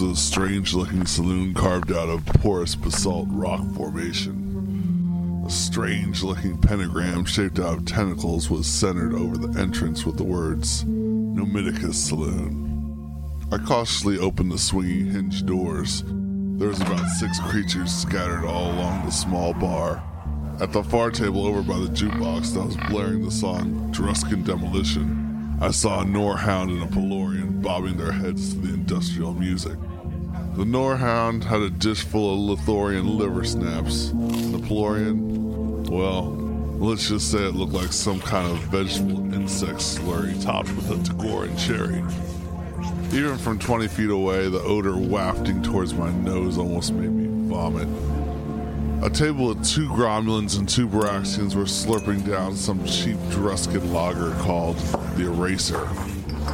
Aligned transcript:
the 0.00 0.14
strange 0.14 0.74
looking 0.74 1.06
saloon 1.06 1.54
carved 1.54 1.90
out 1.90 2.08
of 2.08 2.24
porous 2.24 2.76
basalt 2.76 3.26
rock 3.30 3.60
formation. 3.74 5.44
A 5.44 5.50
strange 5.50 6.22
looking 6.22 6.56
pentagram 6.58 7.24
shaped 7.24 7.58
out 7.58 7.78
of 7.78 7.84
tentacles 7.84 8.48
was 8.48 8.66
centered 8.66 9.12
over 9.12 9.36
the 9.36 9.58
entrance 9.58 10.06
with 10.06 10.16
the 10.16 10.24
words 10.24 10.84
Nomidicus 10.84 11.94
Saloon. 11.94 13.48
I 13.50 13.58
cautiously 13.58 14.18
opened 14.18 14.52
the 14.52 14.58
swinging 14.58 15.10
hinge 15.10 15.44
doors. 15.44 16.04
There 16.06 16.68
was 16.68 16.80
about 16.80 17.08
six 17.08 17.40
creatures 17.40 17.92
scattered 17.92 18.44
all 18.44 18.70
along 18.70 19.04
the 19.04 19.10
small 19.10 19.52
bar. 19.54 20.02
At 20.60 20.72
the 20.72 20.84
far 20.84 21.10
table 21.10 21.44
over 21.44 21.62
by 21.62 21.78
the 21.78 21.88
jukebox 21.88 22.54
that 22.54 22.64
was 22.64 22.76
blaring 22.88 23.24
the 23.24 23.32
song 23.32 23.90
Druskin 23.92 24.44
Demolition, 24.44 25.56
I 25.60 25.72
saw 25.72 26.02
a 26.02 26.04
Norhound 26.04 26.70
and 26.70 26.82
a 26.84 26.86
Pelorian 26.86 27.47
bobbing 27.62 27.96
their 27.96 28.12
heads 28.12 28.54
to 28.54 28.60
the 28.60 28.74
industrial 28.74 29.34
music. 29.34 29.78
The 30.54 30.64
Norhound 30.64 31.44
had 31.44 31.60
a 31.60 31.70
dish 31.70 32.02
full 32.02 32.52
of 32.52 32.58
Lithorian 32.58 33.16
liver 33.16 33.44
snaps. 33.44 34.08
The 34.08 34.58
Pelorian, 34.58 35.88
well, 35.88 36.24
let's 36.78 37.08
just 37.08 37.30
say 37.30 37.38
it 37.38 37.54
looked 37.54 37.72
like 37.72 37.92
some 37.92 38.20
kind 38.20 38.50
of 38.50 38.58
vegetable 38.64 39.32
insect 39.34 39.78
slurry 39.78 40.42
topped 40.42 40.74
with 40.74 40.90
a 40.90 40.94
Tagoran 40.96 41.56
cherry. 41.58 42.02
Even 43.16 43.38
from 43.38 43.58
20 43.58 43.88
feet 43.88 44.10
away, 44.10 44.48
the 44.48 44.60
odor 44.62 44.96
wafting 44.96 45.62
towards 45.62 45.94
my 45.94 46.10
nose 46.10 46.58
almost 46.58 46.92
made 46.92 47.10
me 47.10 47.48
vomit. 47.48 47.88
A 49.02 49.08
table 49.08 49.52
of 49.52 49.62
two 49.62 49.88
Gromulans 49.90 50.58
and 50.58 50.68
two 50.68 50.88
Baraxians 50.88 51.54
were 51.54 51.62
slurping 51.62 52.26
down 52.26 52.56
some 52.56 52.84
cheap 52.84 53.16
Druskin 53.30 53.92
lager 53.92 54.32
called 54.42 54.76
the 55.16 55.26
Eraser. 55.26 55.88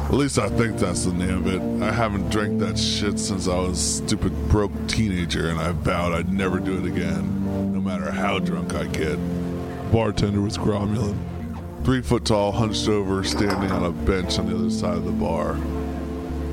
At 0.05 0.13
least 0.13 0.37
I 0.37 0.49
think 0.49 0.77
that's 0.77 1.05
the 1.05 1.13
name 1.13 1.45
of 1.45 1.47
it. 1.47 1.83
I 1.83 1.91
haven't 1.91 2.29
drank 2.29 2.59
that 2.59 2.77
shit 2.77 3.19
since 3.19 3.47
I 3.47 3.57
was 3.57 3.79
a 3.79 4.05
stupid 4.05 4.49
broke 4.49 4.71
teenager, 4.87 5.49
and 5.49 5.59
I 5.59 5.71
vowed 5.71 6.13
I'd 6.13 6.31
never 6.31 6.59
do 6.59 6.77
it 6.77 6.85
again, 6.85 7.73
no 7.73 7.81
matter 7.81 8.11
how 8.11 8.39
drunk 8.39 8.75
I 8.75 8.85
get. 8.85 9.17
Bartender 9.91 10.41
was 10.41 10.57
Gromulan. 10.57 11.17
Three 11.83 12.01
foot 12.01 12.25
tall, 12.25 12.51
hunched 12.51 12.87
over, 12.87 13.23
standing 13.23 13.71
on 13.71 13.83
a 13.83 13.91
bench 13.91 14.39
on 14.39 14.47
the 14.47 14.55
other 14.55 14.69
side 14.69 14.97
of 14.97 15.05
the 15.05 15.11
bar. 15.11 15.57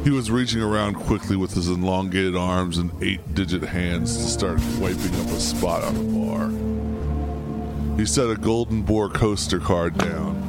He 0.04 0.10
was 0.10 0.30
reaching 0.30 0.60
around 0.60 0.94
quickly 0.94 1.36
with 1.36 1.54
his 1.54 1.68
elongated 1.68 2.34
arms 2.34 2.78
and 2.78 2.90
eight 3.02 3.34
digit 3.34 3.62
hands 3.62 4.16
to 4.16 4.24
start 4.24 4.60
wiping 4.80 5.14
up 5.20 5.28
a 5.28 5.40
spot 5.40 5.84
on 5.84 5.94
the 5.94 6.02
bar. 6.18 7.96
He 7.96 8.06
set 8.06 8.28
a 8.28 8.36
golden 8.36 8.83
boar 8.83 9.08
coaster 9.08 9.61
card 9.61 9.96
down. 9.96 10.42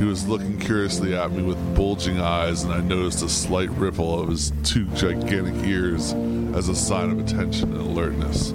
He 0.00 0.06
was 0.06 0.26
looking 0.26 0.58
curiously 0.58 1.14
at 1.14 1.30
me 1.30 1.42
with 1.42 1.76
bulging 1.76 2.20
eyes, 2.20 2.62
and 2.62 2.72
I 2.72 2.80
noticed 2.80 3.22
a 3.22 3.28
slight 3.28 3.68
ripple 3.72 4.18
of 4.18 4.30
his 4.30 4.50
two 4.64 4.86
gigantic 4.94 5.62
ears 5.66 6.14
as 6.56 6.70
a 6.70 6.74
sign 6.74 7.10
of 7.10 7.18
attention 7.18 7.74
and 7.74 7.82
alertness, 7.82 8.52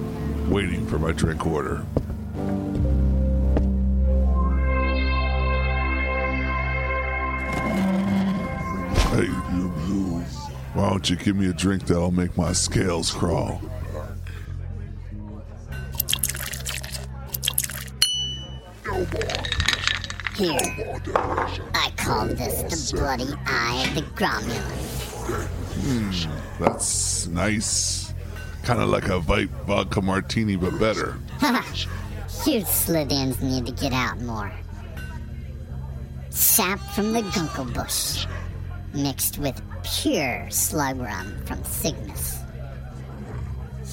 waiting 0.48 0.84
for 0.88 0.98
my 0.98 1.12
drink 1.12 1.46
order. 1.46 1.84
Hey, 9.12 9.28
why 10.74 10.90
don't 10.90 11.08
you 11.08 11.14
give 11.14 11.36
me 11.36 11.48
a 11.48 11.52
drink 11.52 11.86
that'll 11.86 12.10
make 12.10 12.36
my 12.36 12.52
scales 12.52 13.12
crawl? 13.12 13.62
Here, 20.36 20.52
I 21.74 21.90
call 21.96 22.26
this 22.26 22.90
the 22.90 22.96
bloody 22.98 23.32
eye 23.46 23.86
of 23.88 23.94
the 23.94 24.02
Gromulan. 24.02 25.46
Hmm, 25.80 26.62
that's 26.62 27.26
nice. 27.28 28.12
Kind 28.62 28.82
of 28.82 28.90
like 28.90 29.08
a 29.08 29.18
Vipe 29.18 29.48
vodka 29.66 30.02
martini, 30.02 30.56
but 30.56 30.78
better. 30.78 31.16
you 31.40 32.60
Slytheans 32.60 33.40
need 33.40 33.64
to 33.64 33.72
get 33.72 33.94
out 33.94 34.20
more. 34.20 34.52
Sap 36.28 36.80
from 36.94 37.14
the 37.14 37.22
Gunkel 37.22 37.72
bush, 37.72 38.26
mixed 38.92 39.38
with 39.38 39.58
pure 39.84 40.50
slug 40.50 41.00
rum 41.00 41.34
from 41.46 41.64
Cygnus. 41.64 42.40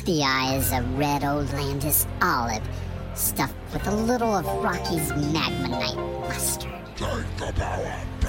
The 0.03 0.21
eye 0.23 0.57
is 0.57 0.73
a 0.73 0.81
red 0.97 1.21
Olandis 1.21 2.05
olive 2.21 2.67
stuffed 3.13 3.62
with 3.73 3.87
a 3.87 3.95
little 3.95 4.33
of 4.33 4.45
Rocky's 4.63 5.11
magmanite 5.11 5.97
mustard. 6.21 6.69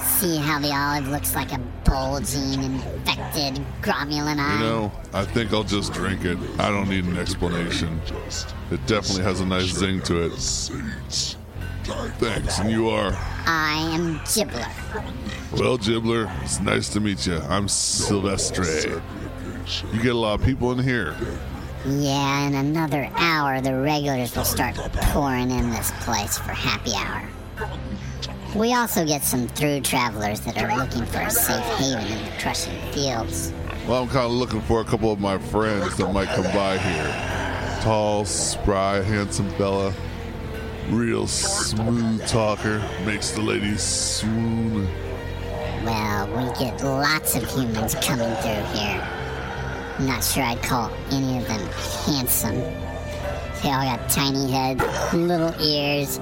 See 0.01 0.37
how 0.37 0.59
the 0.59 0.71
olive 0.73 1.07
looks 1.07 1.35
like 1.35 1.53
a 1.53 1.59
bulging, 1.85 2.63
infected 2.63 3.63
Gromulan 3.81 4.39
eye? 4.39 4.53
You 4.55 4.59
know, 4.59 4.91
I 5.13 5.23
think 5.23 5.53
I'll 5.53 5.63
just 5.63 5.93
drink 5.93 6.25
it. 6.25 6.37
I 6.59 6.69
don't 6.69 6.89
need 6.89 7.05
an 7.05 7.17
explanation. 7.17 8.01
It 8.71 8.85
definitely 8.87 9.23
has 9.23 9.41
a 9.41 9.45
nice 9.45 9.71
zing 9.71 10.01
to 10.03 10.25
it. 10.25 10.33
Thanks, 12.17 12.57
and 12.59 12.71
you 12.71 12.89
are? 12.89 13.11
I 13.45 13.77
am 13.93 14.15
Gibbler. 14.21 14.67
Well, 15.59 15.77
Gibbler, 15.77 16.27
it's 16.43 16.59
nice 16.59 16.89
to 16.89 16.99
meet 16.99 17.27
you. 17.27 17.37
I'm 17.37 17.67
Silvestre. 17.67 19.01
You 19.93 20.01
get 20.01 20.15
a 20.15 20.17
lot 20.17 20.39
of 20.39 20.45
people 20.45 20.71
in 20.71 20.79
here. 20.79 21.15
Yeah, 21.87 22.47
in 22.47 22.55
another 22.55 23.07
hour, 23.15 23.61
the 23.61 23.75
regulars 23.75 24.35
will 24.35 24.43
start 24.43 24.75
pouring 24.75 25.51
in 25.51 25.69
this 25.69 25.91
place 25.99 26.35
for 26.35 26.51
happy 26.51 26.93
hour. 26.95 27.29
We 28.55 28.73
also 28.73 29.05
get 29.05 29.23
some 29.23 29.47
through 29.49 29.81
travelers 29.81 30.39
that 30.41 30.57
are 30.57 30.75
looking 30.77 31.05
for 31.05 31.19
a 31.19 31.29
safe 31.29 31.63
haven 31.77 32.07
in 32.07 32.25
the 32.25 32.31
crushing 32.39 32.79
fields. 32.91 33.53
Well, 33.87 34.01
I'm 34.01 34.09
kind 34.09 34.25
of 34.25 34.31
looking 34.31 34.61
for 34.61 34.81
a 34.81 34.83
couple 34.83 35.11
of 35.11 35.19
my 35.19 35.37
friends 35.37 35.95
that 35.97 36.11
might 36.11 36.29
come 36.29 36.51
by 36.55 36.79
here. 36.79 37.81
Tall, 37.81 38.25
spry, 38.25 39.01
handsome 39.01 39.49
fella. 39.51 39.93
Real 40.89 41.27
smooth 41.27 42.25
talker. 42.27 42.79
Makes 43.05 43.31
the 43.31 43.41
ladies 43.41 43.83
swoon. 43.83 44.87
Well, 45.83 46.27
we 46.29 46.45
get 46.57 46.83
lots 46.83 47.35
of 47.35 47.47
humans 47.47 47.93
coming 47.95 48.33
through 48.37 48.79
here. 48.79 49.14
Not 49.99 50.23
sure 50.23 50.43
I'd 50.43 50.61
call 50.61 50.91
any 51.11 51.37
of 51.37 51.47
them 51.47 51.65
handsome. 52.05 52.55
They 53.63 53.71
all 53.71 53.83
got 53.83 54.09
tiny 54.09 54.51
heads, 54.51 54.83
little 55.13 55.53
ears, 55.61 56.19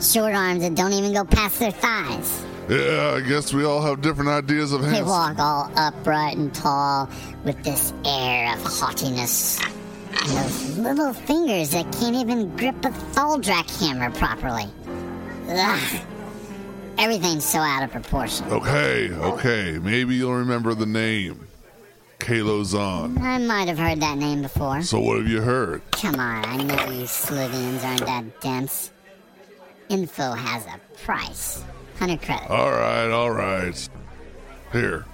short 0.00 0.34
arms 0.34 0.62
that 0.62 0.74
don't 0.74 0.92
even 0.92 1.12
go 1.12 1.24
past 1.24 1.60
their 1.60 1.70
thighs. 1.70 2.44
Yeah, 2.68 3.14
I 3.16 3.20
guess 3.20 3.52
we 3.52 3.64
all 3.64 3.80
have 3.82 4.00
different 4.00 4.30
ideas 4.30 4.72
of 4.72 4.80
handsome. 4.80 5.04
They 5.04 5.08
walk 5.08 5.38
all 5.38 5.70
upright 5.76 6.36
and 6.36 6.52
tall 6.54 7.08
with 7.44 7.62
this 7.62 7.92
air 8.04 8.52
of 8.54 8.62
haughtiness. 8.62 9.60
And 9.62 10.30
those 10.30 10.78
little 10.78 11.12
fingers 11.12 11.70
that 11.70 11.92
can't 11.92 12.16
even 12.16 12.54
grip 12.56 12.76
a 12.84 12.88
Thaldrak 12.88 13.70
hammer 13.80 14.10
properly. 14.10 14.66
Ugh. 15.48 16.00
Everything's 16.98 17.44
so 17.44 17.58
out 17.58 17.82
of 17.82 17.90
proportion. 17.90 18.46
Okay, 18.46 19.10
okay. 19.12 19.78
Maybe 19.80 20.14
you'll 20.14 20.34
remember 20.34 20.74
the 20.74 20.86
name. 20.86 21.43
Kalo 22.24 22.64
Zahn. 22.64 23.18
I 23.18 23.36
might 23.36 23.68
have 23.68 23.78
heard 23.78 24.00
that 24.00 24.16
name 24.16 24.40
before. 24.40 24.80
So 24.80 24.98
what 24.98 25.18
have 25.18 25.28
you 25.28 25.42
heard? 25.42 25.82
Come 25.90 26.14
on, 26.14 26.42
I 26.46 26.56
know 26.56 26.90
you 26.90 27.04
Slytheans 27.04 27.84
aren't 27.84 28.06
that 28.06 28.40
dense. 28.40 28.92
Info 29.90 30.32
has 30.32 30.64
a 30.64 30.80
price. 31.04 31.62
100 31.98 32.22
credits. 32.22 32.50
All 32.50 32.70
right, 32.70 33.10
all 33.10 33.30
right. 33.30 33.88
Here. 34.72 35.04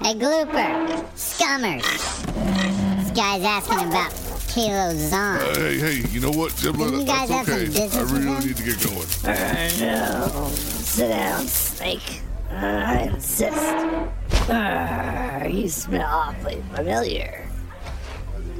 Hey, 0.00 0.14
Glooper! 0.14 1.04
Scummers! 1.16 1.82
This 1.82 3.10
guy's 3.10 3.42
asking 3.42 3.88
about 3.88 4.12
Kalo 4.48 4.94
Zahn. 4.94 5.40
Uh, 5.40 5.54
hey, 5.56 5.78
hey, 5.78 6.08
you 6.10 6.20
know 6.20 6.30
what, 6.30 6.52
Gibbler? 6.52 7.00
You 7.00 7.04
guys 7.04 7.28
That's 7.28 7.30
have 7.30 7.46
some 7.46 7.54
okay. 7.56 7.66
business 7.66 7.96
I 7.96 8.02
really 8.02 8.24
them? 8.26 8.46
need 8.46 8.56
to 8.56 8.62
get 8.62 8.80
going. 8.80 9.08
Uh, 9.24 9.70
no. 9.80 10.50
Sit 10.54 11.08
down, 11.08 11.46
snake. 11.48 12.20
Uh, 12.48 12.54
I 12.54 13.10
insist. 13.12 14.19
You 14.50 15.68
smell 15.68 16.06
awfully 16.06 16.62
familiar. 16.74 17.46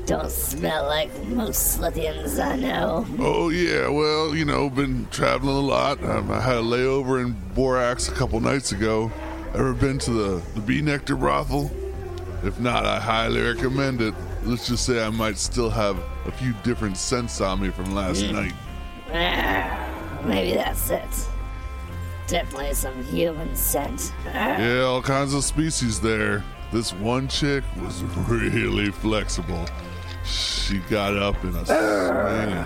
Don't 0.07 0.31
smell 0.31 0.87
like 0.87 1.13
most 1.25 1.79
Slytheans 1.81 2.43
I 2.45 2.57
know. 2.57 3.07
Oh 3.19 3.49
yeah, 3.49 3.89
well, 3.89 4.35
you 4.35 4.45
know, 4.45 4.71
been 4.71 5.07
traveling 5.11 5.57
a 5.57 5.61
lot. 5.61 6.03
Um, 6.05 6.31
I 6.31 6.41
had 6.41 6.57
a 6.57 6.63
layover 6.63 7.25
in 7.25 7.33
Borax 7.55 8.09
a 8.09 8.13
couple 8.13 8.41
nights 8.41 8.73
ago. 8.73 9.11
Ever 9.55 9.73
been 9.73 9.99
to 10.01 10.11
the 10.11 10.43
the 10.55 10.61
Bee 10.61 10.81
Nectar 10.81 11.17
brothel? 11.17 11.71
If 12.45 12.59
not, 12.61 12.87
I 12.87 12.99
highly 13.01 13.41
recommend 13.41 14.01
it. 14.01 14.15
let's 14.45 14.67
just 14.69 14.87
say 14.87 15.05
I 15.05 15.11
might 15.11 15.39
still 15.39 15.71
have 15.71 15.99
a 16.27 16.33
few 16.33 16.55
different 16.63 16.97
scents 16.97 17.41
on 17.41 17.61
me 17.61 17.71
from 17.71 17.95
last 17.95 18.23
night. 18.23 18.55
Ah, 19.13 20.23
maybe 20.25 20.55
that's 20.57 20.89
it. 20.91 21.29
Definitely 22.31 22.75
some 22.75 23.03
human 23.05 23.56
scent. 23.56 24.12
Ah, 24.29 24.56
Yeah, 24.56 24.82
all 24.82 25.03
kinds 25.03 25.35
of 25.35 25.43
species 25.43 26.00
there. 26.00 26.44
This 26.73 26.93
one 26.93 27.27
chick 27.27 27.65
was 27.82 28.05
really 28.29 28.93
flexible. 28.93 29.67
She 30.25 30.79
got 30.88 31.17
up 31.17 31.43
in 31.43 31.50
a 31.56 31.67
swing. 31.67 32.56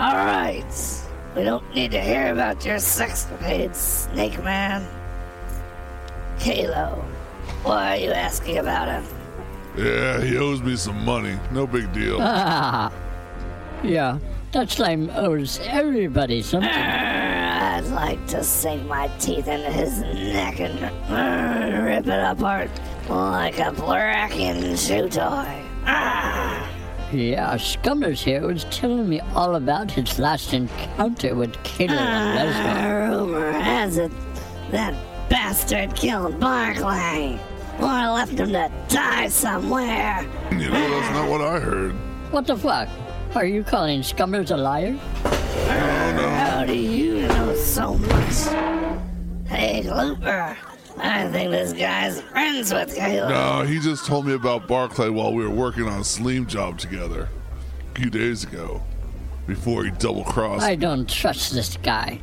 All 0.00 0.16
right. 0.16 0.64
We 1.36 1.44
don't 1.44 1.62
need 1.72 1.92
to 1.92 2.00
hear 2.00 2.32
about 2.32 2.64
your 2.64 2.76
sexcapades, 2.78 3.76
Snake 3.76 4.42
Man. 4.42 4.84
Kalo, 6.40 7.04
why 7.62 7.92
are 7.92 8.00
you 8.00 8.10
asking 8.10 8.58
about 8.58 8.88
him? 8.88 9.04
Yeah, 9.76 10.20
he 10.20 10.36
owes 10.36 10.60
me 10.60 10.74
some 10.74 11.04
money. 11.04 11.38
No 11.52 11.64
big 11.68 11.92
deal. 11.92 12.18
Ah, 12.20 12.90
yeah, 13.84 14.18
that 14.50 14.68
slime 14.68 15.10
owes 15.14 15.60
everybody 15.62 16.42
something. 16.42 16.68
I'd 17.82 17.88
like 17.90 18.26
to 18.28 18.44
sink 18.44 18.86
my 18.86 19.08
teeth 19.18 19.48
into 19.48 19.70
his 19.70 20.00
neck 20.00 20.60
and 20.60 20.80
rip 21.84 22.06
it 22.06 22.24
apart 22.24 22.70
like 23.08 23.58
a 23.58 23.72
Bracken 23.72 24.76
shoe 24.76 25.08
toy. 25.08 25.64
Ah. 25.84 26.70
Yeah, 27.12 27.56
Scummers 27.56 28.22
here 28.22 28.46
was 28.46 28.64
telling 28.70 29.08
me 29.08 29.18
all 29.34 29.56
about 29.56 29.90
his 29.90 30.18
last 30.20 30.54
encounter 30.54 31.34
with 31.34 31.60
Kalo 31.64 31.92
and 31.92 32.38
Lesnar. 32.38 32.84
Ah, 32.84 33.18
rumor 33.18 33.52
has 33.52 33.98
it 33.98 34.12
that 34.70 34.94
bastard 35.28 35.96
killed 35.96 36.38
Barclay. 36.38 37.40
Or 37.80 37.84
left 37.84 38.32
him 38.32 38.52
to 38.52 38.70
die 38.88 39.26
somewhere. 39.26 40.24
You 40.52 40.70
know, 40.70 41.00
that's 41.00 41.14
not 41.14 41.28
what 41.28 41.40
I 41.40 41.58
heard. 41.58 41.92
What 42.30 42.46
the 42.46 42.56
fuck? 42.56 42.88
Are 43.34 43.44
you 43.44 43.64
calling 43.64 44.02
Scummers 44.02 44.52
a 44.52 44.56
liar? 44.56 44.96
How 45.66 46.64
do 46.64 46.74
you 46.74 46.88
know 46.88 46.91
so 47.72 47.94
much? 47.94 49.48
Hey, 49.48 49.82
Looper, 49.82 50.58
I 50.98 51.26
think 51.28 51.50
this 51.52 51.72
guy's 51.72 52.20
friends 52.20 52.70
with 52.70 52.94
Kalo. 52.94 53.30
No, 53.30 53.62
he 53.62 53.78
just 53.80 54.04
told 54.04 54.26
me 54.26 54.34
about 54.34 54.68
Barclay 54.68 55.08
while 55.08 55.32
we 55.32 55.42
were 55.42 55.54
working 55.54 55.84
on 55.84 56.00
a 56.00 56.02
Sleem 56.02 56.46
job 56.46 56.78
together 56.78 57.30
a 57.90 57.98
few 57.98 58.10
days 58.10 58.44
ago, 58.44 58.82
before 59.46 59.84
he 59.84 59.90
double 59.92 60.22
crossed. 60.24 60.62
I 60.62 60.74
don't 60.74 61.08
trust 61.08 61.54
this 61.54 61.78
guy. 61.78 62.20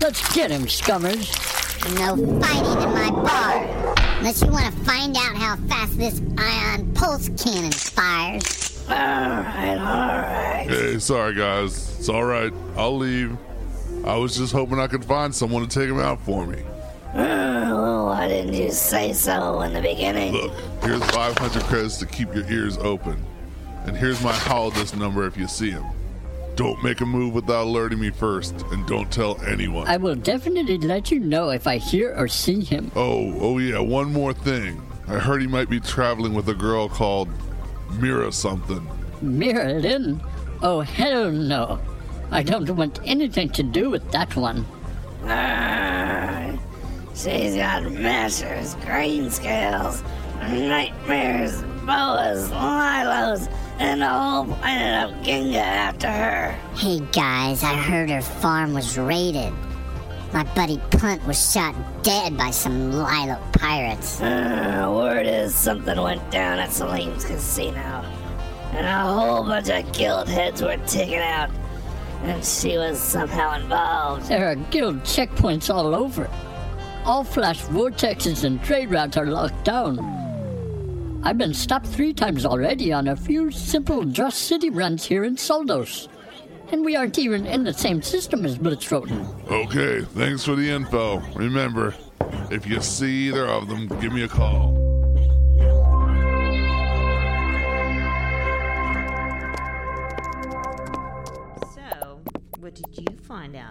Let's 0.00 0.34
get 0.34 0.50
him, 0.50 0.62
Scummers. 0.62 1.30
No 1.96 2.16
fighting 2.40 2.82
in 2.82 2.90
my 2.92 3.10
bar. 3.10 3.94
Unless 4.18 4.42
you 4.42 4.48
want 4.48 4.74
to 4.74 4.80
find 4.84 5.16
out 5.16 5.36
how 5.36 5.54
fast 5.68 5.96
this 5.96 6.20
ion 6.36 6.92
pulse 6.94 7.28
cannon 7.40 7.70
fires. 7.70 8.84
Alright, 8.88 9.78
alright. 9.78 10.68
Hey, 10.68 10.98
sorry 10.98 11.34
guys. 11.34 11.96
It's 12.00 12.08
all 12.08 12.24
right. 12.24 12.52
I'll 12.76 12.96
leave. 12.96 13.38
I 14.04 14.16
was 14.16 14.36
just 14.36 14.52
hoping 14.52 14.78
I 14.78 14.86
could 14.86 15.04
find 15.04 15.34
someone 15.34 15.66
to 15.66 15.68
take 15.80 15.88
him 15.88 15.98
out 15.98 16.20
for 16.20 16.46
me. 16.46 16.62
Uh, 17.14 17.70
well, 17.70 18.06
why 18.06 18.28
didn't 18.28 18.52
you 18.52 18.70
say 18.70 19.14
so 19.14 19.62
in 19.62 19.72
the 19.72 19.80
beginning? 19.80 20.32
Look, 20.34 20.52
here's 20.82 21.02
500 21.10 21.62
credits 21.64 21.96
to 21.98 22.06
keep 22.06 22.34
your 22.34 22.46
ears 22.50 22.76
open. 22.76 23.24
And 23.86 23.96
here's 23.96 24.22
my 24.22 24.32
holodesk 24.32 24.98
number 24.98 25.26
if 25.26 25.38
you 25.38 25.48
see 25.48 25.70
him. 25.70 25.84
Don't 26.54 26.82
make 26.84 27.00
a 27.00 27.06
move 27.06 27.34
without 27.34 27.64
alerting 27.64 27.98
me 27.98 28.10
first, 28.10 28.54
and 28.72 28.86
don't 28.86 29.10
tell 29.10 29.40
anyone. 29.42 29.88
I 29.88 29.96
will 29.96 30.14
definitely 30.14 30.78
let 30.78 31.10
you 31.10 31.18
know 31.18 31.48
if 31.48 31.66
I 31.66 31.78
hear 31.78 32.14
or 32.14 32.28
see 32.28 32.60
him. 32.60 32.92
Oh, 32.94 33.34
oh 33.40 33.58
yeah, 33.58 33.78
one 33.78 34.12
more 34.12 34.34
thing. 34.34 34.80
I 35.08 35.18
heard 35.18 35.40
he 35.40 35.46
might 35.46 35.70
be 35.70 35.80
traveling 35.80 36.34
with 36.34 36.48
a 36.48 36.54
girl 36.54 36.88
called 36.88 37.28
Mira 37.98 38.30
something. 38.32 38.86
Mira 39.22 39.72
Lynn? 39.74 40.22
Oh, 40.62 40.80
hell 40.80 41.30
no. 41.30 41.80
I 42.34 42.42
don't 42.42 42.68
want 42.70 42.98
anything 43.04 43.48
to 43.50 43.62
do 43.62 43.90
with 43.90 44.10
that 44.10 44.34
one. 44.34 44.66
Ah, 45.22 46.50
she's 47.14 47.54
got 47.54 47.84
mashers, 47.84 48.74
grain 48.84 49.30
scales, 49.30 50.02
nightmares, 50.40 51.62
boas, 51.86 52.50
lilos, 52.50 53.48
and 53.78 54.02
a 54.02 54.08
whole 54.08 54.46
planet 54.46 55.12
of 55.12 55.24
Ginga 55.24 55.58
after 55.58 56.10
her. 56.10 56.50
Hey 56.74 56.98
guys, 57.12 57.62
I 57.62 57.76
heard 57.76 58.10
her 58.10 58.20
farm 58.20 58.74
was 58.74 58.98
raided. 58.98 59.52
My 60.32 60.42
buddy 60.56 60.78
Punt 60.90 61.24
was 61.28 61.52
shot 61.52 61.76
dead 62.02 62.36
by 62.36 62.50
some 62.50 62.90
Lilo 62.90 63.40
pirates. 63.52 64.20
Uh, 64.20 64.92
word 64.92 65.24
is 65.28 65.54
something 65.54 66.02
went 66.02 66.28
down 66.32 66.58
at 66.58 66.72
Salim's 66.72 67.24
casino, 67.24 68.04
and 68.72 68.84
a 68.84 69.00
whole 69.02 69.44
bunch 69.44 69.68
of 69.68 69.92
guild 69.92 70.28
heads 70.28 70.60
were 70.60 70.76
taken 70.88 71.20
out, 71.20 71.48
and 72.24 72.44
she 72.44 72.78
was 72.78 72.98
somehow 72.98 73.54
involved. 73.54 74.28
There 74.28 74.50
are 74.50 74.54
guild 74.56 75.00
checkpoints 75.00 75.72
all 75.72 75.94
over. 75.94 76.28
All 77.04 77.22
flash 77.22 77.62
vortexes 77.64 78.44
and 78.44 78.62
trade 78.62 78.90
routes 78.90 79.16
are 79.18 79.26
locked 79.26 79.64
down. 79.64 79.98
I've 81.22 81.38
been 81.38 81.54
stopped 81.54 81.86
three 81.86 82.14
times 82.14 82.46
already 82.46 82.92
on 82.92 83.08
a 83.08 83.16
few 83.16 83.50
simple 83.50 84.04
Dross 84.04 84.36
City 84.36 84.70
runs 84.70 85.04
here 85.04 85.24
in 85.24 85.36
Soldos. 85.36 86.08
And 86.72 86.82
we 86.82 86.96
aren't 86.96 87.18
even 87.18 87.44
in 87.46 87.64
the 87.64 87.74
same 87.74 88.00
system 88.00 88.46
as 88.46 88.58
Blitzroten. 88.58 89.50
Okay, 89.50 90.02
thanks 90.14 90.44
for 90.44 90.56
the 90.56 90.70
info. 90.70 91.18
Remember, 91.34 91.94
if 92.50 92.66
you 92.66 92.80
see 92.80 93.28
either 93.28 93.46
of 93.46 93.68
them, 93.68 93.86
give 94.00 94.12
me 94.12 94.22
a 94.22 94.28
call. 94.28 94.93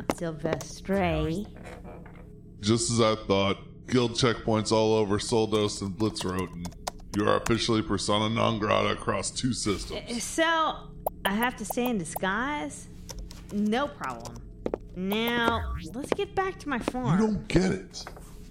Out, 0.04 1.46
Just 2.60 2.92
as 2.92 3.00
I 3.00 3.16
thought, 3.28 3.58
guild 3.88 4.14
checkpoints 4.14 4.72
all 4.72 4.96
over 4.96 5.20
Soldos 5.20 5.82
and 5.82 5.92
Blitzroten. 5.98 6.66
You 7.16 7.28
are 7.28 7.38
officially 7.38 7.82
persona 7.82 8.34
non 8.34 8.60
grata 8.60 8.90
across 8.90 9.30
two 9.32 9.54
systems. 9.54 10.10
Uh, 10.10 10.20
so, 10.20 10.76
I 11.26 11.34
have 11.34 11.56
to 11.58 11.66
stay 11.66 11.90
in 11.90 11.98
disguise? 11.98 12.88
No 13.52 13.88
problem. 13.88 14.42
Now, 14.96 15.74
let's 15.94 16.14
get 16.14 16.36
back 16.36 16.60
to 16.60 16.70
my 16.70 16.80
farm. 16.80 17.20
You 17.20 17.28
don't 17.28 17.48
get 17.48 17.72
it. 17.72 18.04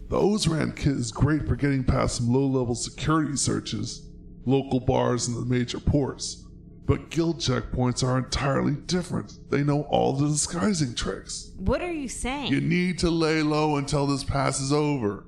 The 0.08 0.16
Ozaran 0.16 0.76
kit 0.76 0.92
is 0.92 1.10
great 1.10 1.46
for 1.46 1.56
getting 1.56 1.84
past 1.84 2.16
some 2.16 2.32
low 2.32 2.46
level 2.46 2.74
security 2.74 3.36
searches, 3.36 4.08
local 4.46 4.80
bars, 4.80 5.28
and 5.28 5.36
the 5.36 5.44
major 5.44 5.80
ports. 5.80 6.41
But 6.84 7.10
guild 7.10 7.38
checkpoints 7.38 8.02
are 8.02 8.18
entirely 8.18 8.74
different. 8.74 9.38
They 9.50 9.62
know 9.62 9.82
all 9.82 10.14
the 10.14 10.28
disguising 10.28 10.94
tricks. 10.94 11.52
What 11.56 11.80
are 11.80 11.92
you 11.92 12.08
saying? 12.08 12.52
You 12.52 12.60
need 12.60 12.98
to 13.00 13.10
lay 13.10 13.42
low 13.42 13.76
until 13.76 14.06
this 14.06 14.24
passes 14.24 14.72
over. 14.72 15.24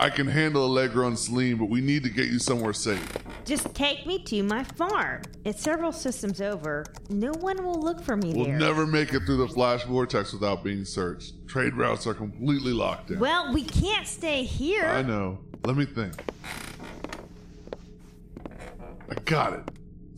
I 0.00 0.08
can 0.08 0.26
handle 0.26 0.64
Allegro 0.64 1.06
and 1.08 1.18
Celine, 1.18 1.58
but 1.58 1.66
we 1.68 1.82
need 1.82 2.02
to 2.04 2.08
get 2.08 2.28
you 2.28 2.38
somewhere 2.38 2.72
safe. 2.72 3.06
Just 3.44 3.74
take 3.74 4.06
me 4.06 4.18
to 4.24 4.42
my 4.42 4.64
farm. 4.64 5.20
It's 5.44 5.60
several 5.62 5.92
systems 5.92 6.40
over. 6.40 6.86
No 7.10 7.32
one 7.32 7.62
will 7.62 7.78
look 7.78 8.00
for 8.00 8.16
me 8.16 8.32
there. 8.32 8.36
We'll 8.36 8.46
there. 8.46 8.58
never 8.58 8.86
make 8.86 9.12
it 9.12 9.24
through 9.26 9.36
the 9.36 9.48
flash 9.48 9.84
vortex 9.84 10.32
without 10.32 10.64
being 10.64 10.86
searched. 10.86 11.46
Trade 11.46 11.74
routes 11.74 12.06
are 12.06 12.14
completely 12.14 12.72
locked 12.72 13.10
in. 13.10 13.18
Well, 13.18 13.52
we 13.52 13.62
can't 13.62 14.06
stay 14.06 14.44
here. 14.44 14.86
I 14.86 15.02
know. 15.02 15.38
Let 15.66 15.76
me 15.76 15.84
think. 15.84 16.14
I 19.10 19.14
got 19.26 19.52
it. 19.52 19.68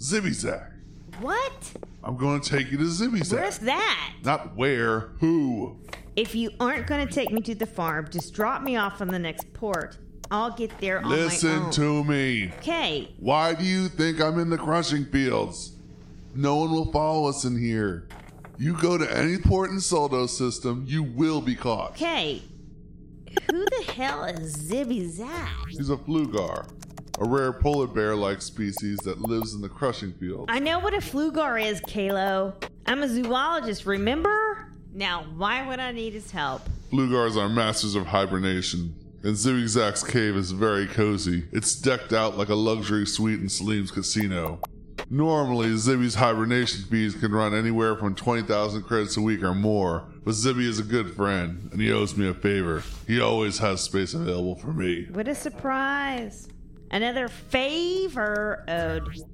Zibbyzak. 0.02 0.73
What? 1.21 1.52
I'm 2.02 2.16
going 2.16 2.40
to 2.40 2.50
take 2.50 2.73
you 2.73 2.78
to 2.78 2.85
Zibbyzak. 2.85 3.32
Where's 3.35 3.59
that? 3.59 4.14
Not 4.25 4.56
where, 4.56 5.11
who. 5.21 5.76
If 6.16 6.35
you 6.35 6.50
aren't 6.59 6.87
going 6.88 7.06
to 7.06 7.12
take 7.12 7.30
me 7.30 7.40
to 7.42 7.54
the 7.54 7.66
farm, 7.66 8.09
just 8.11 8.35
drop 8.35 8.62
me 8.62 8.76
off 8.76 9.00
on 9.00 9.09
the 9.09 9.18
next 9.18 9.52
port. 9.54 9.97
I'll 10.30 10.50
get 10.56 10.76
there 10.80 10.99
on 10.99 11.04
my 11.04 11.11
Listen 11.11 11.50
own. 11.64 11.71
to 11.73 12.04
me. 12.04 12.50
Okay, 12.59 13.14
Why 13.21 13.54
do 13.54 13.64
you 13.64 13.88
think 13.88 14.21
I'm 14.21 14.38
in 14.40 14.50
the 14.50 14.59
crushing 14.59 15.04
fields? 15.06 15.73
No 16.35 16.56
one 16.56 16.71
will 16.73 16.90
follow 16.90 17.28
us 17.28 17.44
in 17.44 17.56
here. 17.56 18.09
You 18.59 18.76
go 18.80 18.99
to 18.99 19.16
any 19.16 19.38
port 19.38 19.71
in 19.71 19.80
Soldo 19.80 20.26
system, 20.26 20.85
you 20.88 21.02
will 21.02 21.40
be 21.40 21.54
caught. 21.54 21.92
okay. 21.92 22.42
Who 23.50 23.64
the 23.64 23.92
hell 23.94 24.25
is 24.25 24.56
Zibbyzak? 24.56 25.68
He's 25.68 25.88
a 25.90 25.97
flugar, 25.97 26.68
a 27.19 27.25
rare 27.25 27.52
polar 27.52 27.87
bear 27.87 28.16
like 28.16 28.40
species 28.42 28.99
that 28.99 29.21
lives 29.21 29.54
in 29.54 29.61
the 29.61 29.69
crushing 29.69 30.12
field. 30.14 30.47
I 30.50 30.59
know 30.59 30.78
what 30.78 30.95
a 30.95 30.99
flugar 30.99 31.62
is, 31.62 31.81
Kalo. 31.87 32.54
I'm 32.87 33.02
a 33.02 33.09
zoologist, 33.09 33.87
remember? 33.87 34.73
Now, 34.92 35.25
why 35.37 35.66
would 35.66 35.78
I 35.78 35.92
need 35.92 36.14
his 36.14 36.31
help? 36.31 36.62
Flugars 36.90 37.37
are 37.37 37.49
masters 37.49 37.95
of 37.95 38.07
hibernation, 38.07 38.95
and 39.23 39.37
Zigzag's 39.37 40.02
cave 40.02 40.37
is 40.37 40.50
very 40.50 40.87
cozy. 40.87 41.45
It's 41.52 41.75
decked 41.75 42.12
out 42.12 42.37
like 42.37 42.49
a 42.49 42.54
luxury 42.54 43.07
suite 43.07 43.40
in 43.40 43.49
Salim's 43.49 43.90
casino. 43.90 44.61
Normally, 45.09 45.69
Zibby's 45.69 46.14
hibernation 46.14 46.85
fees 46.85 47.14
can 47.14 47.33
run 47.33 47.54
anywhere 47.54 47.97
from 47.97 48.14
20,000 48.14 48.83
credits 48.83 49.16
a 49.16 49.21
week 49.21 49.42
or 49.42 49.54
more, 49.54 50.04
but 50.25 50.33
Zibby 50.33 50.66
is 50.66 50.78
a 50.78 50.83
good 50.83 51.14
friend, 51.14 51.69
and 51.71 51.81
he 51.81 51.92
owes 51.92 52.16
me 52.16 52.28
a 52.28 52.35
favor. 52.35 52.83
He 53.07 53.21
always 53.21 53.59
has 53.59 53.83
space 53.83 54.14
available 54.14 54.54
for 54.57 54.73
me. 54.73 55.09
What 55.11 55.28
a 55.28 55.35
surprise. 55.35 56.49
Another 56.92 57.28
favor 57.28 58.64
owed. 58.68 59.25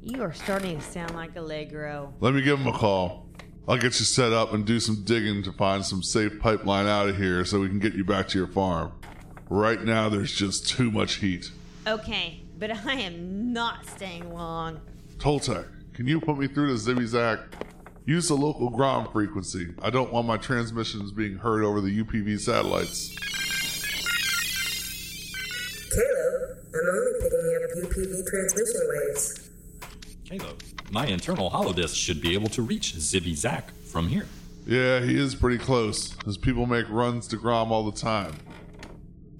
You 0.00 0.22
are 0.22 0.32
starting 0.32 0.78
to 0.78 0.84
sound 0.84 1.16
like 1.16 1.34
Allegro. 1.34 2.14
Let 2.20 2.32
me 2.32 2.42
give 2.42 2.60
him 2.60 2.68
a 2.68 2.72
call. 2.72 3.28
I'll 3.66 3.76
get 3.76 3.98
you 3.98 4.06
set 4.06 4.32
up 4.32 4.54
and 4.54 4.64
do 4.64 4.78
some 4.78 5.02
digging 5.04 5.42
to 5.42 5.52
find 5.52 5.84
some 5.84 6.02
safe 6.02 6.38
pipeline 6.38 6.86
out 6.86 7.08
of 7.08 7.16
here 7.16 7.44
so 7.44 7.60
we 7.60 7.68
can 7.68 7.80
get 7.80 7.94
you 7.94 8.04
back 8.04 8.28
to 8.28 8.38
your 8.38 8.46
farm. 8.46 8.92
Right 9.50 9.82
now, 9.82 10.08
there's 10.08 10.32
just 10.32 10.68
too 10.68 10.92
much 10.92 11.16
heat. 11.16 11.50
Okay, 11.86 12.44
but 12.56 12.70
I 12.70 12.94
am 12.94 13.52
not 13.52 13.84
staying 13.86 14.32
long. 14.32 14.80
Toltec, 15.18 15.66
can 15.94 16.06
you 16.06 16.20
put 16.20 16.38
me 16.38 16.46
through 16.46 16.68
to 16.68 16.74
Zibby 16.74 17.42
Use 18.06 18.28
the 18.28 18.36
local 18.36 18.70
Grom 18.70 19.10
frequency. 19.12 19.74
I 19.82 19.90
don't 19.90 20.12
want 20.12 20.26
my 20.26 20.38
transmissions 20.38 21.12
being 21.12 21.36
heard 21.36 21.64
over 21.64 21.80
the 21.82 22.02
UPV 22.02 22.40
satellites. 22.40 23.14
Kalo, 26.72 26.82
I'm 26.82 26.98
only 26.98 27.12
picking 27.20 27.38
up 27.56 27.70
UPV 27.90 28.26
transmission 28.26 28.80
waves. 28.88 29.50
Kalo, 30.28 30.56
my 30.90 31.06
internal 31.06 31.50
holodisk 31.50 31.94
should 31.94 32.20
be 32.20 32.34
able 32.34 32.48
to 32.50 32.62
reach 32.62 32.94
Zibbyzak 32.94 33.70
from 33.90 34.08
here. 34.08 34.26
Yeah, 34.66 35.00
he 35.00 35.18
is 35.18 35.34
pretty 35.34 35.58
close. 35.58 36.14
His 36.26 36.36
people 36.36 36.66
make 36.66 36.88
runs 36.90 37.26
to 37.28 37.36
Grom 37.36 37.72
all 37.72 37.90
the 37.90 37.98
time. 37.98 38.34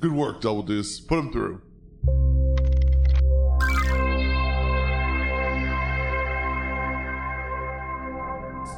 Good 0.01 0.13
work, 0.13 0.41
Double 0.41 0.63
Deuce. 0.63 1.01
Put 1.01 1.19
him 1.19 1.33
through. 1.33 1.61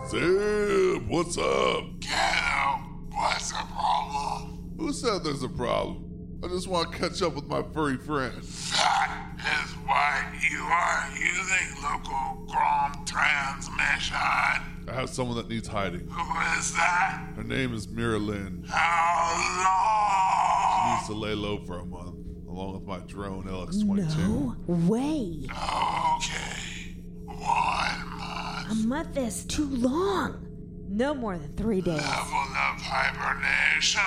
Zib, 0.09 1.09
what's 1.09 1.39
up? 1.39 1.85
Kiddo, 2.01 2.81
what's 3.13 3.53
the 3.53 3.65
problem? 3.73 4.75
Who 4.77 4.93
said 4.93 5.23
there's 5.23 5.45
a 5.45 5.49
problem? 5.49 6.10
I 6.43 6.49
just 6.49 6.69
want 6.69 6.91
to 6.91 6.99
catch 6.99 7.21
up 7.21 7.35
with 7.35 7.47
my 7.47 7.63
furry 7.75 7.99
friend. 7.99 8.33
That 8.33 9.63
is 9.63 9.73
why 9.85 10.25
you 10.51 10.61
are 10.63 11.09
using 11.13 11.83
local 11.83 12.47
Grom 12.47 13.05
transmission. 13.05 14.17
I 14.17 14.95
have 14.95 15.11
someone 15.11 15.37
that 15.37 15.51
needs 15.51 15.69
hiding. 15.69 16.09
Who 16.09 16.59
is 16.59 16.73
that? 16.73 17.23
Her 17.37 17.45
name 17.45 17.75
is 17.75 17.89
Mira 17.89 18.19
Lynn. 18.19 18.65
How 18.69 19.37
long? 19.67 20.87
She 20.87 20.95
needs 20.97 21.07
to 21.09 21.15
lay 21.15 21.35
low 21.35 21.59
for 21.67 21.81
a 21.81 21.85
month, 21.85 22.17
along 22.49 22.73
with 22.73 22.85
my 22.85 23.01
drone 23.01 23.45
LX22. 23.45 24.17
No 24.17 24.57
way. 24.67 25.43
Okay, 25.45 26.97
one 27.27 28.19
month. 28.19 28.71
A 28.71 28.75
month 28.87 29.17
is 29.19 29.45
too 29.45 29.69
long. 29.77 30.47
No 30.89 31.15
more 31.15 31.37
than 31.37 31.53
three 31.53 31.83
days. 31.83 32.01
Level 32.01 32.09
of 32.09 32.81
hibernation. 32.81 34.01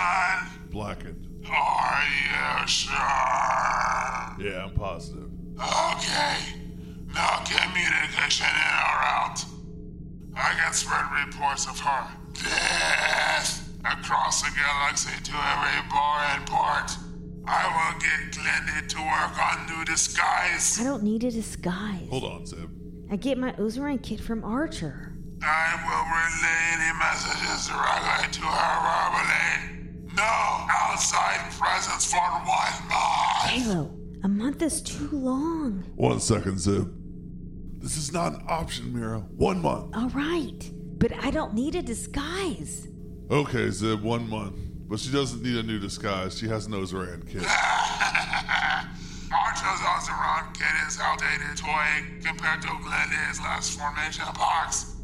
Blackened. 0.72 1.23
Are 1.50 2.04
you 2.62 2.68
sure? 2.68 2.94
Yeah, 4.40 4.66
I'm 4.66 4.72
positive. 4.76 5.30
Okay, 5.60 6.38
no 7.14 7.28
communication 7.46 8.48
in 8.48 8.74
or 8.74 9.00
out. 9.04 9.44
I 10.36 10.54
get 10.56 10.74
spread 10.74 11.06
reports 11.28 11.68
of 11.68 11.80
her 11.80 12.08
death 12.34 13.70
across 13.86 14.42
the 14.42 14.50
galaxy 14.56 15.12
to 15.24 15.32
every 15.32 15.90
bar 15.90 16.20
and 16.34 16.46
port. 16.48 16.92
I 17.46 17.68
will 17.68 18.00
get 18.00 18.32
Glendy 18.32 18.88
to 18.88 18.98
work 19.00 19.38
on 19.38 19.68
new 19.68 19.86
disguise. 19.86 20.80
I 20.80 20.84
don't 20.86 21.04
need 21.04 21.24
a 21.24 21.32
disguise. 21.32 22.08
Hold 22.10 22.24
on, 22.24 22.46
Zib. 22.46 22.70
I 23.12 23.16
get 23.18 23.38
my 23.38 23.52
Ozaran 23.54 24.02
kit 24.02 24.20
from 24.20 24.44
Archer. 24.44 25.14
I 25.44 25.76
will 25.86 26.06
relay 26.08 26.62
any 26.74 26.98
messages 26.98 27.68
directly 27.68 28.32
to 28.32 28.42
her 28.42 28.76
verbally. 29.12 29.83
No 30.16 30.24
outside 30.24 31.52
presence 31.52 32.06
for 32.12 32.18
one 32.18 32.88
month. 32.88 33.66
Kalo, 33.66 33.92
a 34.24 34.28
month 34.28 34.62
is 34.62 34.82
too 34.82 35.10
long. 35.12 35.84
One 35.96 36.20
second, 36.20 36.60
Zib. 36.60 36.94
This 37.82 37.98
is 37.98 38.14
not 38.14 38.34
an 38.34 38.44
option, 38.48 38.94
Mira. 38.94 39.20
One 39.20 39.62
month. 39.62 39.96
All 39.96 40.10
right, 40.10 40.72
but 41.00 41.12
I 41.24 41.32
don't 41.32 41.54
need 41.54 41.76
a 41.76 41.82
disguise. 41.82 42.88
Okay, 43.32 43.70
Zib, 43.70 44.04
one 44.04 44.30
month. 44.30 44.56
But 44.88 45.00
she 45.00 45.12
doesn't 45.12 45.42
need 45.42 45.58
a 45.58 45.64
new 45.64 45.80
disguise. 45.80 46.38
She 46.38 46.48
has 46.48 46.68
an 46.68 46.74
Ozaran 46.74 47.28
kit. 47.28 47.42
Archer's 49.34 49.82
Ozaran 49.82 50.54
kit 50.54 50.68
is 50.88 51.00
outdated 51.02 51.58
toy 51.58 52.06
compared 52.24 52.62
to 52.62 52.68
Glendy's 52.68 53.40
last 53.40 53.80
formation 53.80 54.26
box. 54.36 54.96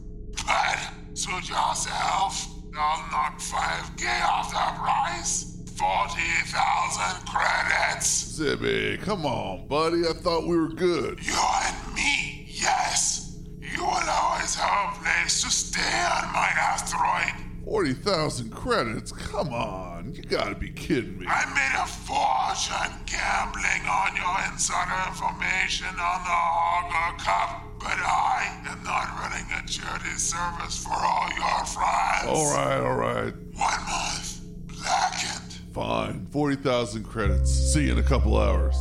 But 0.46 0.78
suit 1.18 1.50
yourself. 1.50 2.59
I'll 2.78 3.12
knock 3.12 3.40
5k 3.40 4.06
off 4.26 4.52
the 4.52 4.80
price. 4.80 5.58
40,000 5.76 7.26
credits. 7.26 8.40
Zibby, 8.40 9.02
come 9.02 9.26
on, 9.26 9.68
buddy. 9.68 10.06
I 10.08 10.14
thought 10.14 10.46
we 10.46 10.58
were 10.58 10.68
good. 10.70 11.26
You 11.26 11.34
and 11.66 11.96
me, 11.96 12.46
yes. 12.50 13.38
You 13.62 13.84
will 13.84 14.10
always 14.10 14.56
have 14.56 14.98
a 14.98 15.04
place 15.04 15.42
to 15.44 15.50
stay 15.50 15.80
on 15.80 16.34
my 16.34 16.50
asteroid. 16.58 17.34
40,000 17.64 18.50
credits? 18.52 19.12
Come 19.12 19.54
on. 19.54 20.14
You 20.14 20.24
gotta 20.24 20.56
be 20.56 20.70
kidding 20.70 21.20
me. 21.20 21.28
I 21.30 21.46
made 21.54 21.78
a 21.80 21.86
fortune 21.86 22.98
gambling 23.06 23.88
on 23.88 24.16
your 24.18 24.52
insider 24.52 25.08
information 25.08 25.88
on 25.88 26.24
the 26.26 26.40
Hogger 26.50 27.18
Cup, 27.20 27.69
but 27.80 27.98
I 27.98 28.62
am 28.68 28.84
not 28.84 29.08
running 29.20 29.46
a 29.52 29.68
charity 29.68 30.18
service 30.18 30.84
for 30.84 30.94
all 30.94 31.30
your 31.36 31.66
friends. 31.66 32.28
Alright, 32.28 32.82
alright. 32.82 33.34
One 33.54 33.86
month, 33.88 34.42
blackened. 34.68 35.54
Fine. 35.74 36.28
40,000 36.32 37.04
credits. 37.04 37.52
See 37.52 37.86
you 37.86 37.94
in 37.94 37.98
a 37.98 38.04
couple 38.04 38.38
hours. 38.38 38.76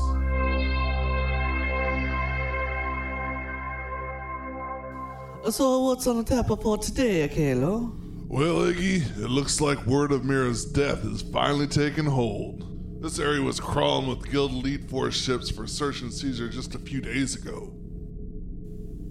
So 5.54 5.80
what's 5.84 6.06
on 6.06 6.18
the 6.18 6.24
tap 6.24 6.48
for 6.48 6.76
today, 6.76 7.26
Kalo? 7.28 7.92
Well, 8.26 8.56
Iggy, 8.56 9.00
it 9.18 9.30
looks 9.30 9.60
like 9.60 9.86
word 9.86 10.12
of 10.12 10.24
Mira's 10.24 10.66
death 10.66 11.04
is 11.06 11.22
finally 11.22 11.66
taking 11.66 12.04
hold. 12.04 13.02
This 13.02 13.18
area 13.18 13.40
was 13.40 13.58
crawling 13.60 14.08
with 14.08 14.30
Guild 14.30 14.50
Elite 14.50 14.90
Force 14.90 15.16
ships 15.16 15.48
for 15.48 15.66
search 15.66 16.02
and 16.02 16.12
seizure 16.12 16.48
just 16.48 16.74
a 16.74 16.78
few 16.78 17.00
days 17.00 17.36
ago. 17.36 17.72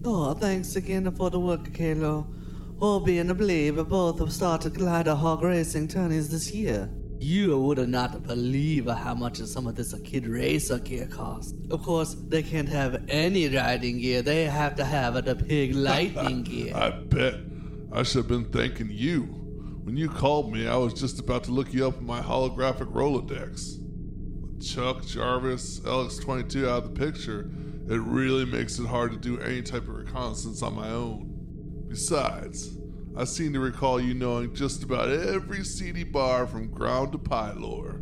Oh, 0.10 0.34
thanks 0.34 0.78
again 0.78 1.12
for 1.12 1.30
the 1.30 1.38
work, 1.38 1.74
Kalo. 1.74 2.26
Hobie 2.80 3.06
being 3.08 3.30
a 3.30 3.36
believe 3.36 3.76
both 3.90 4.20
have 4.20 4.32
started 4.32 4.74
glider 4.74 5.14
hog 5.14 5.44
racing 5.44 5.90
tourneys 5.90 6.30
this 6.30 6.50
year. 6.50 6.90
You 7.20 7.60
would 7.60 7.90
not 7.90 8.24
believe 8.26 8.88
how 8.88 9.14
much 9.16 9.40
some 9.40 9.68
of 9.68 9.76
this 9.76 9.94
kid 10.06 10.26
racer 10.26 10.80
gear 10.80 11.08
costs. 11.08 11.54
Of 11.70 11.84
course, 11.84 12.16
they 12.30 12.42
can't 12.42 12.70
have 12.70 13.04
any 13.10 13.50
riding 13.50 14.00
gear. 14.00 14.22
They 14.22 14.46
have 14.46 14.76
to 14.76 14.86
have 14.86 15.26
the 15.26 15.36
pig 15.36 15.76
lightning 15.90 16.44
gear. 16.44 16.74
I 16.74 16.92
bet. 16.92 17.36
I 17.92 18.04
should 18.04 18.20
have 18.20 18.30
been 18.30 18.46
thanking 18.46 18.90
you. 18.90 19.24
When 19.84 19.98
you 19.98 20.08
called 20.08 20.54
me, 20.54 20.70
I 20.70 20.78
was 20.78 20.94
just 20.94 21.20
about 21.20 21.44
to 21.46 21.52
look 21.52 21.74
you 21.74 21.86
up 21.86 21.98
in 21.98 22.06
my 22.06 22.22
holographic 22.22 22.94
Rolodex. 22.94 23.78
With 24.40 24.66
Chuck, 24.66 25.06
Jarvis, 25.06 25.82
LX22 25.82 26.66
out 26.66 26.86
of 26.86 26.96
the 26.96 27.06
picture, 27.06 27.52
it 27.90 28.02
really 28.02 28.46
makes 28.46 28.80
it 28.80 28.86
hard 28.86 29.12
to 29.12 29.18
do 29.18 29.40
any 29.40 29.62
type 29.62 29.84
of 29.84 29.96
reconnaissance 29.96 30.62
on 30.62 30.76
my 30.76 30.90
own. 30.90 31.34
Besides, 31.88 32.78
I 33.16 33.24
seem 33.24 33.54
to 33.54 33.60
recall 33.60 34.00
you 34.00 34.14
knowing 34.14 34.54
just 34.54 34.84
about 34.84 35.10
every 35.10 35.64
seedy 35.64 36.04
bar 36.04 36.46
from 36.46 36.70
ground 36.70 37.14
to 37.14 37.18
pylore. 37.18 38.00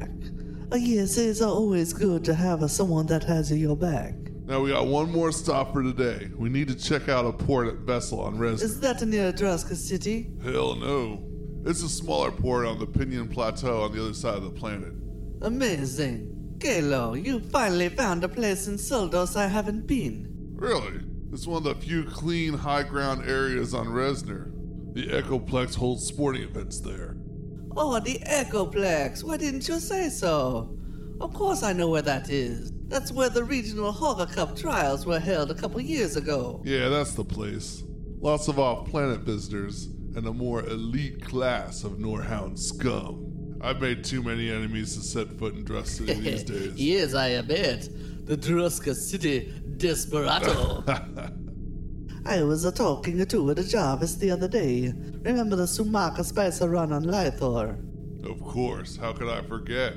Uh, 0.71 0.75
yes, 0.77 1.17
it's 1.17 1.41
always 1.41 1.93
good 1.93 2.25
to 2.25 2.33
have 2.33 2.69
someone 2.71 3.05
that 3.05 3.23
has 3.23 3.51
your 3.51 3.77
back. 3.77 4.15
Now 4.45 4.59
we 4.59 4.71
got 4.71 4.87
one 4.87 5.11
more 5.11 5.31
stop 5.31 5.73
for 5.73 5.83
today. 5.83 6.29
We 6.35 6.49
need 6.49 6.67
to 6.67 6.75
check 6.75 7.07
out 7.07 7.25
a 7.25 7.31
port 7.31 7.67
at 7.67 7.75
Vessel 7.79 8.19
on 8.21 8.37
Resnick. 8.37 8.63
Is 8.63 8.79
that 8.79 9.01
near 9.03 9.31
Druska 9.31 9.75
City? 9.75 10.31
Hell 10.43 10.75
no. 10.75 11.23
It's 11.65 11.81
a 11.81 11.89
smaller 11.89 12.31
port 12.31 12.65
on 12.65 12.77
the 12.77 12.85
Pinion 12.85 13.27
Plateau 13.27 13.83
on 13.83 13.95
the 13.95 14.03
other 14.03 14.13
side 14.13 14.35
of 14.35 14.43
the 14.43 14.51
planet. 14.51 14.93
Amazing. 15.41 16.34
Kalo, 16.65 17.13
you 17.13 17.41
finally 17.51 17.89
found 17.89 18.23
a 18.23 18.27
place 18.27 18.67
in 18.67 18.75
Soldos 18.75 19.35
I 19.35 19.45
haven't 19.45 19.85
been. 19.85 20.27
Really? 20.55 20.99
It's 21.31 21.45
one 21.45 21.57
of 21.57 21.63
the 21.63 21.75
few 21.75 22.05
clean 22.05 22.55
high 22.55 22.81
ground 22.81 23.29
areas 23.29 23.75
on 23.75 23.85
Resner. 23.85 24.51
The 24.95 25.05
Echoplex 25.09 25.75
holds 25.75 26.03
sporting 26.03 26.41
events 26.41 26.79
there. 26.79 27.17
Oh, 27.77 27.99
the 27.99 28.17
Echoplex. 28.25 29.23
Why 29.23 29.37
didn't 29.37 29.67
you 29.67 29.77
say 29.77 30.09
so? 30.09 30.75
Of 31.21 31.35
course 31.35 31.61
I 31.61 31.71
know 31.71 31.87
where 31.87 32.01
that 32.01 32.31
is. 32.31 32.71
That's 32.87 33.11
where 33.11 33.29
the 33.29 33.43
regional 33.43 33.93
Hogger 33.93 34.33
Cup 34.33 34.57
trials 34.57 35.05
were 35.05 35.19
held 35.19 35.51
a 35.51 35.55
couple 35.55 35.79
years 35.81 36.15
ago. 36.15 36.63
Yeah, 36.65 36.89
that's 36.89 37.13
the 37.13 37.25
place. 37.25 37.83
Lots 38.19 38.47
of 38.47 38.57
off 38.57 38.89
planet 38.89 39.19
visitors 39.19 39.85
and 40.15 40.25
a 40.25 40.33
more 40.33 40.63
elite 40.65 41.23
class 41.23 41.83
of 41.83 41.99
Norhound 41.99 42.59
scum. 42.59 43.24
I've 43.65 43.81
made 43.81 44.03
too 44.03 44.21
many 44.21 44.51
enemies 44.51 44.95
to 44.95 45.01
set 45.01 45.39
foot 45.39 45.55
in 45.55 45.63
Dress 45.63 45.89
City 45.89 46.13
these 46.21 46.43
days. 46.43 46.75
yes, 46.75 47.15
I 47.15 47.29
admit. 47.29 47.89
The 48.27 48.37
Druska 48.37 48.93
City 48.93 49.51
Desperado. 49.77 50.83
I 52.27 52.43
was 52.43 52.63
uh, 52.63 52.71
talking 52.71 53.25
to 53.25 53.53
the 53.55 53.63
Jarvis 53.63 54.15
the 54.17 54.29
other 54.29 54.47
day. 54.47 54.93
Remember 55.23 55.55
the 55.55 55.63
Sumaka 55.63 56.23
Spicer 56.23 56.69
run 56.69 56.93
on 56.93 57.05
Lythor? 57.05 57.79
Of 58.29 58.39
course, 58.41 58.97
how 58.97 59.13
could 59.13 59.29
I 59.29 59.41
forget? 59.41 59.93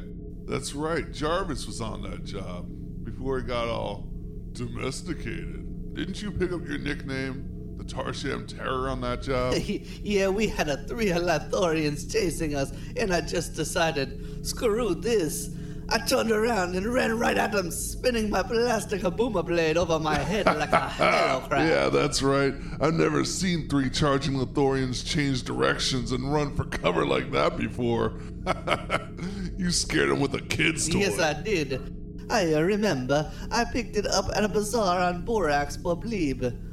That's 0.46 0.75
right, 0.75 1.12
Jarvis 1.12 1.66
was 1.66 1.82
on 1.82 2.00
that 2.02 2.25
job 2.25 2.70
before 3.04 3.38
he 3.38 3.46
got 3.46 3.68
all 3.68 4.08
domesticated. 4.52 5.94
didn't 5.94 6.22
you 6.22 6.30
pick 6.30 6.52
up 6.52 6.66
your 6.66 6.78
nickname, 6.78 7.57
the 7.78 7.85
Tarsham 7.85 8.47
Terror, 8.47 8.88
on 8.88 9.00
that 9.02 9.23
job? 9.23 9.54
yeah, 10.02 10.28
we 10.28 10.49
had 10.49 10.68
a 10.68 10.85
three 10.87 11.06
Lithorians 11.06 12.11
chasing 12.11 12.54
us, 12.54 12.73
and 12.97 13.14
I 13.14 13.20
just 13.20 13.54
decided, 13.54 14.47
screw 14.47 14.94
this. 14.94 15.50
I 15.90 15.99
turned 15.99 16.30
around 16.30 16.76
and 16.76 16.87
ran 16.87 17.18
right 17.18 17.38
at 17.38 17.52
them, 17.52 17.70
spinning 17.70 18.28
my 18.28 18.42
plastic 18.42 19.00
Habuma 19.00 19.47
blade 19.47 19.78
over 19.78 19.99
my 19.99 20.18
head 20.18 20.44
like 20.44 20.70
a 20.70 20.88
hello 20.90 21.40
crab. 21.49 21.66
yeah, 21.66 21.88
that's 21.88 22.20
right. 22.20 22.52
I've 22.78 22.92
never 22.92 23.25
seen 23.25 23.70
three 23.70 23.88
charging 23.88 24.35
Lithorians 24.35 25.06
change 25.06 25.44
directions 25.44 26.12
and 26.12 26.30
run 26.30 26.54
for 26.54 26.64
cover 26.64 27.06
like 27.06 27.30
that 27.32 27.56
before. 27.56 28.20
you 29.56 29.70
scared 29.70 30.11
them 30.11 30.20
with 30.20 30.35
a 30.35 30.42
kid's 30.42 30.90
toy. 30.90 30.99
Yes, 30.99 31.18
I 31.18 31.40
did. 31.40 31.94
I 32.30 32.52
uh, 32.52 32.61
remember 32.61 33.32
I 33.50 33.64
picked 33.64 33.97
it 33.97 34.06
up 34.06 34.26
at 34.35 34.44
a 34.44 34.49
bazaar 34.49 35.00
on 35.00 35.25
Borax 35.25 35.76
for 35.76 35.97
Bleeb. 35.97 36.67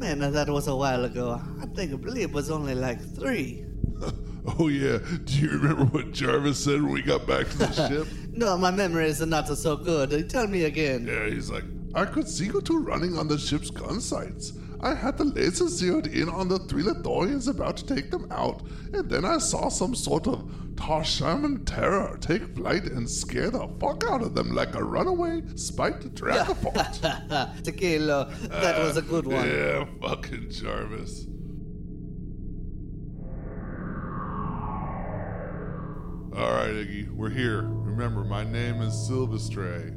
Man, 0.00 0.20
that 0.32 0.48
was 0.48 0.66
a 0.66 0.74
while 0.74 1.04
ago. 1.04 1.38
I 1.60 1.66
think 1.66 1.92
I 1.92 1.96
believe 1.96 2.30
it 2.30 2.32
was 2.32 2.50
only 2.50 2.74
like 2.74 3.02
three. 3.16 3.66
oh, 4.58 4.68
yeah. 4.68 4.96
Do 5.24 5.34
you 5.34 5.50
remember 5.50 5.84
what 5.84 6.12
Jarvis 6.12 6.64
said 6.64 6.80
when 6.80 6.90
we 6.90 7.02
got 7.02 7.26
back 7.26 7.50
to 7.50 7.58
the 7.58 7.72
ship? 7.88 8.08
No, 8.32 8.56
my 8.56 8.70
memories 8.70 9.20
are 9.20 9.26
not 9.26 9.46
so 9.46 9.76
good. 9.76 10.30
Tell 10.30 10.46
me 10.46 10.64
again. 10.64 11.06
Yeah, 11.06 11.28
he's 11.28 11.50
like, 11.50 11.64
I 11.94 12.06
could 12.06 12.26
see 12.26 12.46
you 12.46 12.62
two 12.62 12.78
running 12.78 13.18
on 13.18 13.28
the 13.28 13.36
ship's 13.36 13.68
gun 13.68 14.00
sights. 14.00 14.54
I 14.82 14.94
had 14.94 15.18
the 15.18 15.24
laser 15.24 15.68
zeroed 15.68 16.06
in 16.06 16.28
on 16.28 16.48
the 16.48 16.58
three 16.58 16.82
Lithorians 16.82 17.48
about 17.48 17.76
to 17.78 17.86
take 17.86 18.10
them 18.10 18.26
out, 18.30 18.62
and 18.92 19.10
then 19.10 19.26
I 19.26 19.38
saw 19.38 19.68
some 19.68 19.94
sort 19.94 20.26
of 20.26 20.50
Tarshaman 20.74 21.66
terror 21.66 22.16
take 22.20 22.56
flight 22.56 22.84
and 22.84 23.08
scare 23.08 23.50
the 23.50 23.68
fuck 23.78 24.04
out 24.04 24.22
of 24.22 24.34
them 24.34 24.52
like 24.52 24.74
a 24.74 24.82
runaway 24.82 25.42
spiked 25.54 26.14
dragapult. 26.14 27.62
Tequila, 27.62 28.32
that 28.48 28.78
was 28.78 28.96
a 28.96 29.02
good 29.02 29.26
one. 29.26 29.46
Yeah, 29.46 29.84
fucking 30.00 30.50
Jarvis. 30.50 31.26
All 36.34 36.52
right, 36.52 36.70
Iggy, 36.70 37.10
we're 37.10 37.28
here. 37.28 37.62
Remember, 37.64 38.24
my 38.24 38.44
name 38.44 38.80
is 38.80 38.94
Silvestray. 38.94 39.94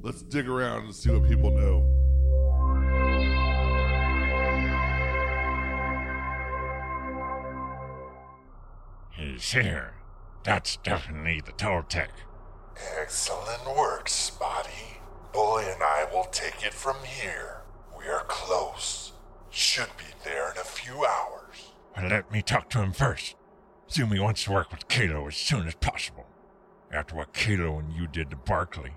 Let's 0.00 0.22
dig 0.22 0.48
around 0.48 0.84
and 0.84 0.94
see 0.94 1.10
what 1.10 1.28
people 1.28 1.50
know. 1.50 1.82
Here. 9.40 9.94
That's 10.42 10.76
definitely 10.76 11.40
the 11.44 11.52
Toltec. 11.52 12.08
Excellent 13.00 13.76
work, 13.76 14.08
Spotty. 14.08 14.98
Bully 15.32 15.64
and 15.64 15.82
I 15.82 16.06
will 16.12 16.24
take 16.24 16.64
it 16.64 16.74
from 16.74 16.96
here. 17.04 17.62
We 17.96 18.06
are 18.06 18.24
close. 18.28 19.12
Should 19.50 19.96
be 19.96 20.04
there 20.24 20.50
in 20.50 20.58
a 20.58 20.64
few 20.64 21.04
hours. 21.04 21.72
Well, 21.96 22.08
let 22.08 22.30
me 22.30 22.42
talk 22.42 22.68
to 22.70 22.82
him 22.82 22.92
first. 22.92 23.36
Zumi 23.88 24.20
wants 24.20 24.44
to 24.44 24.52
work 24.52 24.70
with 24.70 24.88
Kalo 24.88 25.26
as 25.26 25.36
soon 25.36 25.66
as 25.66 25.74
possible. 25.74 26.26
After 26.90 27.14
what 27.16 27.32
Kalo 27.32 27.78
and 27.78 27.92
you 27.92 28.06
did 28.06 28.30
to 28.30 28.36
Barclay, 28.36 28.94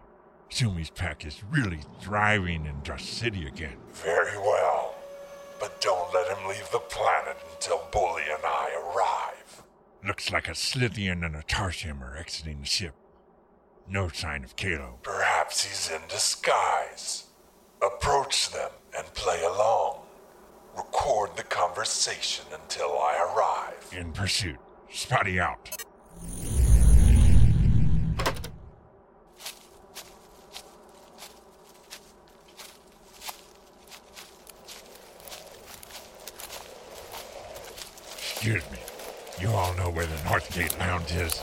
Zumi's 0.51 0.89
pack 0.89 1.25
is 1.25 1.43
really 1.49 1.79
thriving 2.01 2.65
in 2.65 2.81
Dust 2.83 3.05
City 3.05 3.45
again. 3.47 3.77
Very 3.93 4.37
well. 4.37 4.95
But 5.59 5.81
don't 5.81 6.13
let 6.13 6.35
him 6.35 6.47
leave 6.47 6.69
the 6.71 6.79
planet 6.79 7.37
until 7.53 7.87
Bully 7.91 8.23
and 8.23 8.43
I 8.43 8.69
arrive. 8.75 9.36
Looks 10.05 10.31
like 10.31 10.47
a 10.47 10.51
Slythean 10.51 11.25
and 11.25 11.35
a 11.35 11.41
Tarsham 11.41 12.01
are 12.01 12.15
exiting 12.17 12.61
the 12.61 12.65
ship. 12.65 12.93
No 13.89 14.09
sign 14.09 14.43
of 14.43 14.55
Kalo. 14.55 14.99
Perhaps 15.01 15.65
he's 15.65 15.89
in 15.89 16.07
disguise. 16.07 17.25
Approach 17.81 18.51
them 18.51 18.69
and 18.97 19.05
play 19.13 19.41
along. 19.43 19.99
Record 20.75 21.35
the 21.35 21.43
conversation 21.43 22.45
until 22.53 22.97
I 22.99 23.33
arrive. 23.33 23.99
In 23.99 24.13
pursuit. 24.13 24.57
Spotty 24.91 25.39
out. 25.39 25.69
Excuse 38.17 38.71
me. 38.71 38.86
You 39.39 39.49
all 39.51 39.73
know 39.75 39.89
where 39.91 40.05
the 40.07 40.15
Northgate 40.17 40.77
Lounge 40.79 41.11
is. 41.11 41.39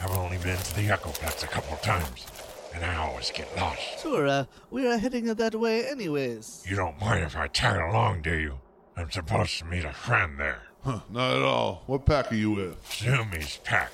I've 0.00 0.16
only 0.16 0.38
been 0.38 0.56
to 0.56 0.74
the 0.76 0.88
Echoplex 0.88 1.42
a 1.42 1.48
couple 1.48 1.76
times, 1.78 2.26
and 2.72 2.84
I 2.84 2.94
always 2.96 3.32
get 3.32 3.54
lost. 3.56 4.00
Sure, 4.00 4.28
uh, 4.28 4.44
we're 4.70 4.96
heading 4.96 5.24
that 5.24 5.54
way 5.56 5.86
anyways. 5.88 6.64
You 6.68 6.76
don't 6.76 7.00
mind 7.00 7.24
if 7.24 7.36
I 7.36 7.48
tag 7.48 7.80
along, 7.80 8.22
do 8.22 8.34
you? 8.34 8.60
I'm 8.96 9.10
supposed 9.10 9.58
to 9.58 9.64
meet 9.64 9.84
a 9.84 9.92
friend 9.92 10.38
there. 10.38 10.62
Huh, 10.84 11.00
not 11.10 11.36
at 11.36 11.42
all. 11.42 11.82
What 11.86 12.06
pack 12.06 12.30
are 12.30 12.36
you 12.36 12.52
with? 12.52 12.84
Zumi's 12.88 13.58
pack. 13.64 13.92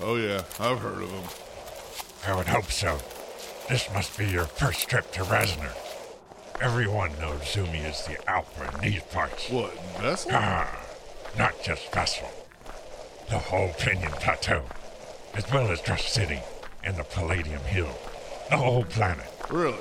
Oh, 0.00 0.16
yeah, 0.16 0.42
I've 0.60 0.78
heard 0.80 1.02
of 1.02 1.10
him. 1.10 1.24
I 2.26 2.36
would 2.36 2.48
hope 2.48 2.70
so. 2.70 2.98
This 3.68 3.88
must 3.94 4.18
be 4.18 4.26
your 4.26 4.44
first 4.44 4.88
trip 4.88 5.10
to 5.12 5.22
Resner. 5.22 5.72
Everyone 6.60 7.12
knows 7.18 7.40
Zumi 7.40 7.88
is 7.88 8.04
the 8.06 8.18
alpha 8.28 8.74
in 8.74 8.92
these 8.92 9.02
parts. 9.04 9.48
What, 9.48 9.72
Vessel? 10.00 10.32
Ah, 10.34 10.84
not 11.38 11.62
just 11.62 11.92
Vessel. 11.92 12.28
The 13.30 13.38
whole 13.38 13.68
Pinion 13.78 14.12
Plateau, 14.12 14.64
as 15.34 15.52
well 15.52 15.70
as 15.70 15.82
Drust 15.82 16.08
City 16.08 16.40
and 16.82 16.96
the 16.96 17.04
Palladium 17.04 17.60
Hill. 17.60 17.94
The 18.48 18.56
whole 18.56 18.84
planet. 18.84 19.26
Really? 19.50 19.76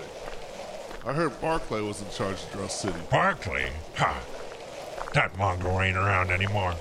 I 1.05 1.13
heard 1.13 1.39
Barclay 1.39 1.79
was 1.81 2.01
in 2.01 2.09
charge 2.09 2.43
of 2.43 2.51
Drust 2.51 2.81
City. 2.81 2.99
Barclay? 3.09 3.71
Ha! 3.95 4.21
That 5.13 5.33
Mongo 5.35 5.81
ain't 5.81 5.95
around 5.95 6.29
anymore. 6.29 6.75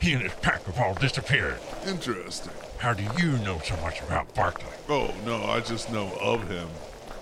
He 0.00 0.12
and 0.12 0.22
his 0.22 0.34
pack 0.34 0.64
have 0.64 0.80
all 0.80 0.94
disappeared. 0.94 1.60
Interesting. 1.86 2.52
How 2.78 2.94
do 2.94 3.04
you 3.16 3.38
know 3.38 3.60
so 3.60 3.76
much 3.76 4.00
about 4.02 4.34
Barclay? 4.34 4.74
Oh, 4.88 5.14
no, 5.24 5.44
I 5.44 5.60
just 5.60 5.92
know 5.92 6.12
of 6.20 6.48
him. 6.48 6.68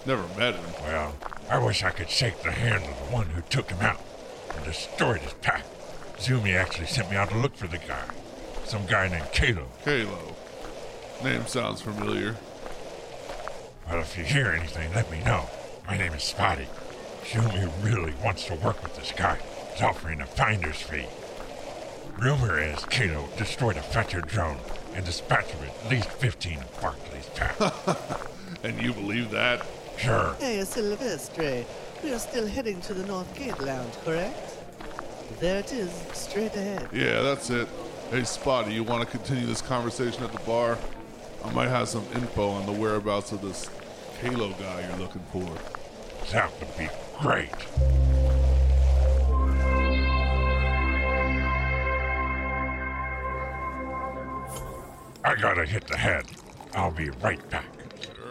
Never 0.06 0.26
met 0.38 0.54
him. 0.54 0.64
Well, 0.82 1.14
I 1.50 1.58
wish 1.58 1.84
I 1.84 1.90
could 1.90 2.08
shake 2.08 2.42
the 2.42 2.52
hand 2.52 2.84
of 2.84 2.98
the 2.98 3.12
one 3.14 3.26
who 3.26 3.42
took 3.42 3.70
him 3.70 3.82
out 3.82 4.00
and 4.54 4.64
destroyed 4.64 5.20
his 5.20 5.34
pack. 5.34 5.64
Zumi 6.16 6.56
actually 6.56 6.86
sent 6.86 7.10
me 7.10 7.16
out 7.16 7.28
to 7.28 7.36
look 7.36 7.54
for 7.56 7.66
the 7.66 7.78
guy. 7.78 8.04
Some 8.66 8.84
guy 8.86 9.06
named 9.06 9.30
Kalo. 9.32 9.68
Kalo. 9.84 10.34
Name 11.22 11.46
sounds 11.46 11.80
familiar. 11.80 12.34
Well, 13.88 14.00
if 14.00 14.18
you 14.18 14.24
hear 14.24 14.48
anything, 14.48 14.92
let 14.92 15.08
me 15.08 15.22
know. 15.22 15.48
My 15.86 15.96
name 15.96 16.12
is 16.14 16.24
Spotty. 16.24 16.66
Zumi 17.22 17.70
really 17.84 18.12
wants 18.24 18.44
to 18.46 18.56
work 18.56 18.82
with 18.82 18.96
this 18.96 19.12
guy. 19.16 19.38
He's 19.72 19.82
offering 19.82 20.20
a 20.20 20.26
finder's 20.26 20.82
fee. 20.82 21.06
Rumor 22.18 22.58
is 22.58 22.84
Kalo 22.86 23.28
destroyed 23.38 23.76
a 23.76 23.82
fetcher 23.82 24.20
drone 24.20 24.58
and 24.94 25.04
dispatched 25.04 25.54
of 25.54 25.62
at 25.62 25.88
least 25.88 26.08
15 26.10 26.58
of 26.58 26.80
Barclay's 26.80 27.28
pack. 27.36 28.20
and 28.64 28.82
you 28.82 28.92
believe 28.92 29.30
that? 29.30 29.64
Sure. 29.96 30.34
Hey, 30.40 30.64
Silvestre, 30.64 31.64
we 32.02 32.12
are 32.12 32.18
still 32.18 32.48
heading 32.48 32.80
to 32.80 32.94
the 32.94 33.06
North 33.06 33.32
Gate 33.38 33.60
Lounge, 33.60 33.94
correct? 34.04 34.56
There 35.38 35.60
it 35.60 35.72
is, 35.72 35.92
straight 36.14 36.56
ahead. 36.56 36.88
Yeah, 36.92 37.22
that's 37.22 37.50
it. 37.50 37.68
Hey, 38.10 38.22
Spotty, 38.22 38.72
you 38.72 38.84
want 38.84 39.02
to 39.02 39.10
continue 39.10 39.46
this 39.46 39.60
conversation 39.60 40.22
at 40.22 40.30
the 40.30 40.38
bar? 40.40 40.78
I 41.44 41.50
might 41.52 41.68
have 41.68 41.88
some 41.88 42.04
info 42.14 42.50
on 42.50 42.64
the 42.64 42.70
whereabouts 42.70 43.32
of 43.32 43.42
this 43.42 43.68
Kalo 44.20 44.50
guy 44.52 44.88
you're 44.88 44.98
looking 44.98 45.24
for. 45.32 45.44
That 46.30 46.52
would 46.60 46.78
be 46.78 46.88
great. 47.18 47.50
I 55.24 55.34
gotta 55.34 55.66
hit 55.66 55.88
the 55.88 55.96
head. 55.96 56.26
I'll 56.74 56.92
be 56.92 57.10
right 57.10 57.50
back. 57.50 57.66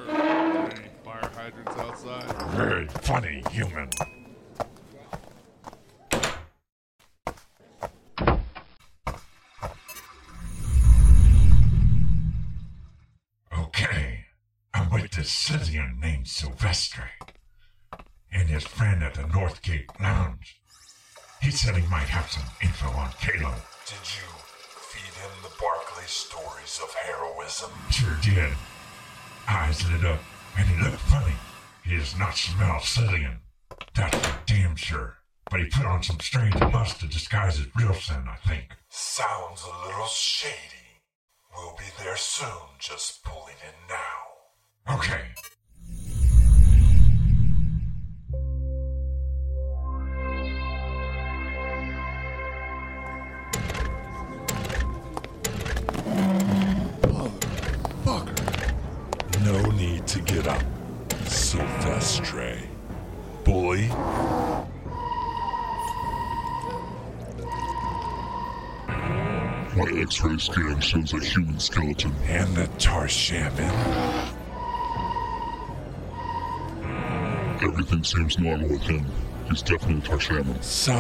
Any 0.08 0.88
fire 1.04 1.30
hydrants 1.36 1.78
outside? 1.78 2.52
Very 2.52 2.88
funny 2.88 3.44
human. 3.52 3.90
Okay, 13.58 14.26
I'm 15.26 15.30
with 15.30 15.50
this 15.50 15.72
Slythean 15.74 16.00
named 16.00 16.28
Silvestre 16.28 17.10
and 18.32 18.48
his 18.48 18.64
friend 18.64 19.02
at 19.04 19.16
the 19.16 19.24
Northgate 19.24 19.88
Lounge. 20.00 20.62
He 21.42 21.50
said 21.50 21.76
he 21.76 21.88
might 21.90 22.10
have 22.10 22.30
some 22.30 22.44
info 22.62 22.90
on 22.90 23.10
Kalo. 23.20 23.56
Did 23.88 24.06
you 24.06 24.30
feed 24.70 25.14
him 25.18 25.32
the 25.42 25.50
Barclay 25.60 26.06
stories 26.06 26.80
of 26.84 26.94
heroism? 26.94 27.72
Sure 27.90 28.16
did. 28.22 28.54
Eyes 29.48 29.90
lit 29.90 30.06
up, 30.06 30.20
and 30.60 30.68
he 30.68 30.84
looked 30.84 31.02
funny. 31.02 31.34
He 31.84 31.98
does 31.98 32.16
not 32.20 32.36
smell 32.36 32.80
Slythean. 32.82 33.40
That's 33.96 34.16
for 34.20 34.40
damn 34.46 34.76
sure. 34.76 35.18
But 35.50 35.62
he 35.62 35.66
put 35.66 35.88
on 35.88 36.04
some 36.04 36.20
strange 36.20 36.54
must 36.60 37.00
to 37.00 37.08
disguise 37.08 37.58
his 37.58 37.76
real 37.76 37.96
sin, 37.96 38.26
I 38.30 38.48
think. 38.48 38.70
Sounds 38.90 39.64
a 39.64 39.88
little 39.88 40.06
shady. 40.06 41.02
We'll 41.56 41.76
be 41.78 41.86
there 41.98 42.16
soon, 42.16 42.78
just 42.80 43.24
pulling 43.24 43.56
in 43.68 43.88
now. 43.90 44.35
Okay. 44.88 45.20
No 59.44 59.62
need 59.72 60.06
to 60.08 60.22
get 60.22 60.48
up, 60.48 60.64
Silvestre. 61.26 62.60
Bully? 63.44 63.88
My 69.76 69.92
x-ray 70.02 70.38
scan 70.38 70.80
shows 70.80 71.14
a 71.14 71.20
human 71.20 71.60
skeleton. 71.60 72.14
And 72.28 72.56
the 72.56 72.68
Tarshaman? 72.78 74.35
Everything 77.66 78.04
seems 78.04 78.38
normal 78.38 78.70
with 78.70 78.84
him. 78.84 79.06
He's 79.50 79.62
definitely 79.62 79.98
a 79.98 80.18
Tarshaman. 80.18 80.64
So, 80.64 80.94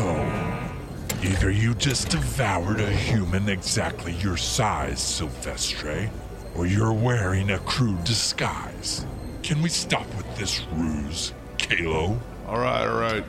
either 1.23 1.51
you 1.51 1.75
just 1.75 2.09
devoured 2.09 2.79
a 2.79 2.89
human 2.89 3.49
exactly 3.49 4.13
your 4.13 4.35
size, 4.35 4.99
Sylvestre, 4.99 6.09
or 6.55 6.65
you're 6.65 6.93
wearing 6.93 7.51
a 7.51 7.59
crude 7.59 8.03
disguise. 8.03 9.05
Can 9.43 9.61
we 9.61 9.69
stop 9.69 10.07
with 10.15 10.37
this 10.37 10.65
ruse, 10.73 11.33
Kalo? 11.59 12.19
All 12.47 12.59
right, 12.59 12.87
all 12.87 12.99
right. 12.99 13.23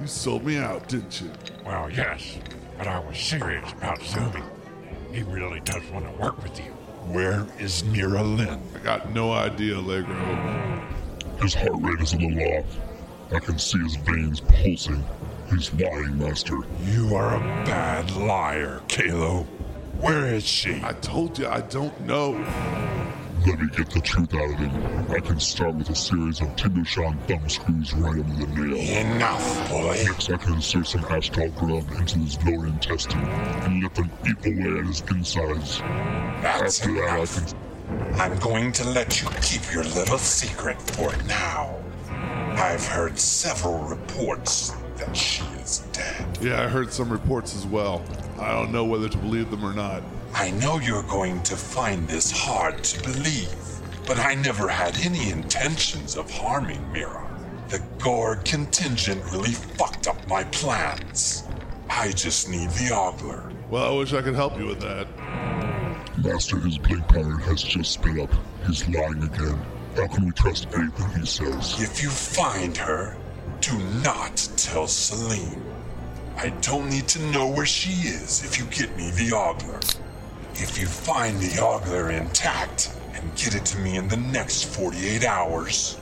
You 0.00 0.06
sold 0.06 0.44
me 0.44 0.58
out, 0.58 0.88
didn't 0.88 1.20
you? 1.20 1.30
Well, 1.64 1.90
yes, 1.90 2.38
but 2.76 2.86
I 2.86 2.98
was 2.98 3.18
serious 3.18 3.72
about 3.72 4.00
Zumi. 4.00 4.44
He 5.12 5.22
really 5.22 5.60
does 5.60 5.82
want 5.90 6.04
to 6.04 6.22
work 6.22 6.42
with 6.42 6.58
you. 6.58 6.72
Where 7.06 7.46
is 7.58 7.84
Mira 7.84 8.22
Lynn? 8.22 8.60
I 8.74 8.78
got 8.80 9.12
no 9.12 9.32
idea, 9.32 9.76
Allegro. 9.76 10.14
His 11.40 11.54
heart 11.54 11.80
rate 11.80 12.00
is 12.00 12.12
a 12.12 12.18
little 12.18 12.58
off. 12.58 12.78
I 13.32 13.38
can 13.40 13.58
see 13.58 13.78
his 13.78 13.96
veins 13.96 14.40
pulsing. 14.40 15.04
He's 15.50 15.72
lying, 15.74 16.18
Master. 16.18 16.58
You 16.84 17.14
are 17.14 17.36
a 17.36 17.40
bad 17.64 18.10
liar, 18.16 18.82
Kalo. 18.88 19.46
Where 20.00 20.34
is 20.34 20.44
she? 20.44 20.80
I 20.82 20.92
told 20.92 21.38
you 21.38 21.46
I 21.46 21.60
don't 21.62 21.98
know. 22.00 22.32
Let 23.46 23.58
me 23.58 23.68
get 23.76 23.90
the 23.90 24.00
truth 24.00 24.34
out 24.34 24.50
of 24.50 24.56
him. 24.56 25.10
I 25.10 25.18
can 25.18 25.40
start 25.40 25.74
with 25.74 25.90
a 25.90 25.96
series 25.96 26.40
of 26.40 26.48
Tindushan 26.54 27.18
thumb 27.26 27.48
screws 27.48 27.92
right 27.94 28.24
under 28.24 28.46
the 28.46 28.46
nail. 28.46 28.76
Enough, 28.76 29.68
boy. 29.68 30.00
Next, 30.04 30.30
I 30.30 30.36
can 30.36 30.54
insert 30.54 30.86
some 30.86 31.04
astral 31.06 31.50
grub 31.50 31.90
into 31.98 32.18
his 32.20 32.40
lower 32.44 32.66
intestine 32.66 33.18
and 33.20 33.82
let 33.82 33.94
them 33.96 34.10
eat 34.24 34.46
away 34.46 34.78
at 34.78 34.86
his 34.86 35.00
insides. 35.10 35.78
That's 35.80 36.80
After 36.80 36.94
that, 36.94 37.20
I 37.20 37.26
can 37.26 37.61
I'm 38.14 38.38
going 38.38 38.72
to 38.72 38.88
let 38.88 39.20
you 39.20 39.28
keep 39.40 39.72
your 39.72 39.84
little 39.84 40.18
secret 40.18 40.80
for 40.80 41.14
now. 41.24 41.76
I've 42.08 42.86
heard 42.86 43.18
several 43.18 43.78
reports 43.78 44.72
that 44.96 45.16
she 45.16 45.44
is 45.62 45.80
dead. 45.92 46.38
Yeah, 46.40 46.62
I 46.62 46.68
heard 46.68 46.92
some 46.92 47.10
reports 47.10 47.56
as 47.56 47.66
well. 47.66 48.04
I 48.38 48.52
don't 48.52 48.70
know 48.70 48.84
whether 48.84 49.08
to 49.08 49.18
believe 49.18 49.50
them 49.50 49.64
or 49.64 49.72
not. 49.72 50.02
I 50.34 50.50
know 50.52 50.78
you're 50.78 51.02
going 51.04 51.42
to 51.44 51.56
find 51.56 52.06
this 52.08 52.30
hard 52.30 52.84
to 52.84 53.02
believe, 53.02 53.54
but 54.06 54.18
I 54.18 54.34
never 54.34 54.68
had 54.68 54.96
any 54.98 55.30
intentions 55.30 56.16
of 56.16 56.30
harming 56.30 56.90
Mira. 56.92 57.28
The 57.68 57.82
Gorg 57.98 58.44
contingent 58.44 59.22
really 59.32 59.52
fucked 59.52 60.06
up 60.06 60.28
my 60.28 60.44
plans. 60.44 61.44
I 61.88 62.12
just 62.12 62.48
need 62.48 62.70
the 62.70 62.90
Ogler. 62.92 63.52
Well, 63.70 63.94
I 63.94 63.96
wish 63.96 64.12
I 64.12 64.22
could 64.22 64.34
help 64.34 64.58
you 64.58 64.66
with 64.66 64.80
that. 64.80 65.06
Master, 66.24 66.58
his 66.58 66.78
blink 66.78 67.06
pattern 67.08 67.38
has 67.40 67.62
just 67.62 67.94
sped 67.94 68.18
up. 68.20 68.30
He's 68.66 68.88
lying 68.88 69.22
again. 69.24 69.60
How 69.96 70.06
can 70.06 70.26
we 70.26 70.30
trust 70.32 70.68
anything 70.72 71.20
he 71.20 71.26
says? 71.26 71.80
If 71.80 72.00
you 72.02 72.10
find 72.10 72.76
her, 72.76 73.16
do 73.60 73.76
not 74.04 74.36
tell 74.56 74.86
Celine. 74.86 75.62
I 76.36 76.50
don't 76.60 76.88
need 76.88 77.08
to 77.08 77.22
know 77.32 77.48
where 77.48 77.66
she 77.66 78.08
is 78.08 78.44
if 78.44 78.58
you 78.58 78.66
get 78.66 78.96
me 78.96 79.10
the 79.10 79.30
Ogler. 79.30 79.96
If 80.54 80.78
you 80.78 80.86
find 80.86 81.40
the 81.40 81.56
Ogler 81.58 82.16
intact 82.16 82.94
and 83.14 83.34
get 83.34 83.56
it 83.56 83.64
to 83.66 83.78
me 83.78 83.96
in 83.96 84.06
the 84.06 84.16
next 84.16 84.64
48 84.64 85.24
hours, 85.24 85.98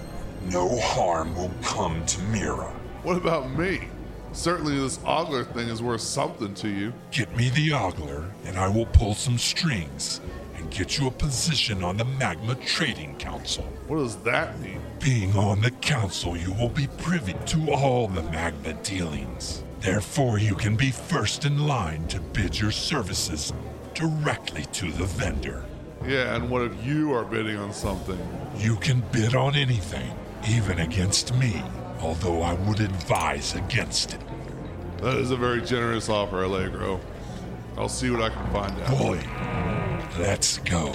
no 0.51 0.79
harm 0.81 1.35
will 1.35 1.53
come 1.63 2.05
to 2.05 2.23
Mira. 2.25 2.71
What 3.03 3.17
about 3.17 3.51
me? 3.51 3.89
Certainly, 4.33 4.79
this 4.79 4.99
Ogler 4.99 5.53
thing 5.53 5.69
is 5.69 5.83
worth 5.83 6.01
something 6.01 6.55
to 6.55 6.69
you. 6.69 6.93
Get 7.11 7.35
me 7.37 7.51
the 7.51 7.71
Ogler, 7.71 8.31
and 8.45 8.57
I 8.57 8.69
will 8.69 8.87
pull 8.87 9.15
some 9.15 9.39
strings 9.39 10.21
and 10.57 10.71
get 10.71 10.99
you 10.99 11.09
a 11.09 11.11
position 11.11 11.83
on 11.83 11.97
the 11.97 12.05
Magma 12.05 12.55
Trading 12.55 13.17
Council. 13.17 13.65
What 13.89 13.97
does 13.99 14.17
that 14.19 14.61
mean? 14.61 14.81
Being 15.01 15.35
on 15.37 15.61
the 15.63 15.73
council, 15.73 16.37
you 16.37 16.53
will 16.53 16.69
be 16.69 16.87
privy 16.99 17.35
to 17.47 17.73
all 17.73 18.07
the 18.07 18.23
Magma 18.25 18.75
dealings. 18.83 19.65
Therefore, 19.81 20.39
you 20.39 20.55
can 20.55 20.77
be 20.77 20.91
first 20.91 21.45
in 21.45 21.67
line 21.67 22.07
to 22.09 22.21
bid 22.21 22.59
your 22.59 22.71
services 22.71 23.53
directly 23.95 24.65
to 24.73 24.93
the 24.93 25.07
vendor. 25.07 25.65
Yeah, 26.07 26.37
and 26.37 26.49
what 26.49 26.63
if 26.63 26.87
you 26.87 27.13
are 27.15 27.25
bidding 27.25 27.57
on 27.57 27.73
something? 27.73 28.19
You 28.59 28.77
can 28.77 29.03
bid 29.13 29.35
on 29.35 29.57
anything, 29.57 30.15
even 30.49 30.79
against 30.81 31.35
me, 31.35 31.63
although 32.01 32.43
I 32.43 32.55
would 32.55 32.81
advise 32.81 33.55
against 33.55 34.15
it. 34.15 34.21
That 34.99 35.17
is 35.17 35.31
a 35.31 35.37
very 35.37 35.63
generous 35.63 36.09
offer, 36.09 36.43
Allegro. 36.43 37.01
I'll 37.77 37.89
see 37.89 38.11
what 38.11 38.21
I 38.23 38.29
can 38.29 38.53
find 38.53 38.81
out. 38.83 38.99
Boy, 38.99 39.21
let's 40.19 40.59
go. 40.59 40.95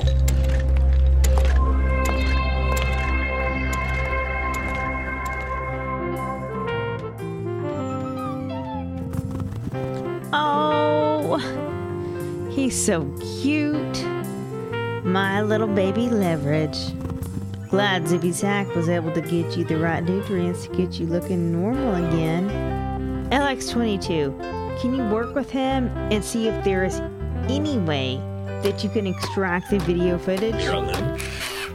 Oh, 10.34 11.38
he's 12.52 12.76
so 12.86 13.06
cute. 13.42 14.06
My 15.04 15.42
little 15.42 15.68
baby 15.68 16.10
leverage. 16.10 16.78
Glad 17.76 18.04
Zibbyzak 18.04 18.74
was 18.74 18.88
able 18.88 19.12
to 19.12 19.20
get 19.20 19.58
you 19.58 19.66
the 19.66 19.76
right 19.76 20.02
nutrients 20.02 20.66
to 20.66 20.74
get 20.78 20.98
you 20.98 21.06
looking 21.08 21.52
normal 21.52 21.96
again. 21.96 22.50
LX22, 23.32 24.80
can 24.80 24.96
you 24.96 25.04
work 25.10 25.36
with 25.36 25.50
him 25.50 25.90
and 26.10 26.24
see 26.24 26.48
if 26.48 26.64
there 26.64 26.86
is 26.86 27.02
any 27.50 27.78
way 27.80 28.16
that 28.64 28.82
you 28.82 28.90
can 28.90 29.06
extract 29.06 29.72
the 29.72 29.80
video 29.80 30.18
footage? 30.18 30.54
Carolyn, 30.54 31.20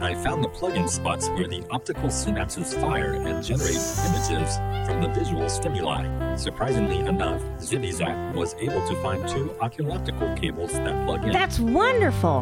I 0.01 0.15
found 0.15 0.43
the 0.43 0.49
plug-in 0.49 0.87
spots 0.87 1.29
where 1.29 1.47
the 1.47 1.63
optical 1.69 2.09
synapses 2.09 2.73
fire 2.81 3.13
and 3.13 3.43
generate 3.43 3.75
images 3.75 4.57
from 4.87 5.03
the 5.03 5.09
visual 5.15 5.47
stimuli. 5.49 6.35
Surprisingly 6.35 6.97
enough, 6.97 7.43
Zibbyzak 7.59 8.33
was 8.33 8.55
able 8.55 8.83
to 8.87 8.95
find 9.03 9.29
two 9.29 9.55
oculoptical 9.61 10.35
cables 10.35 10.73
that 10.73 11.05
plug 11.05 11.25
in. 11.25 11.31
That's 11.31 11.59
wonderful. 11.59 12.41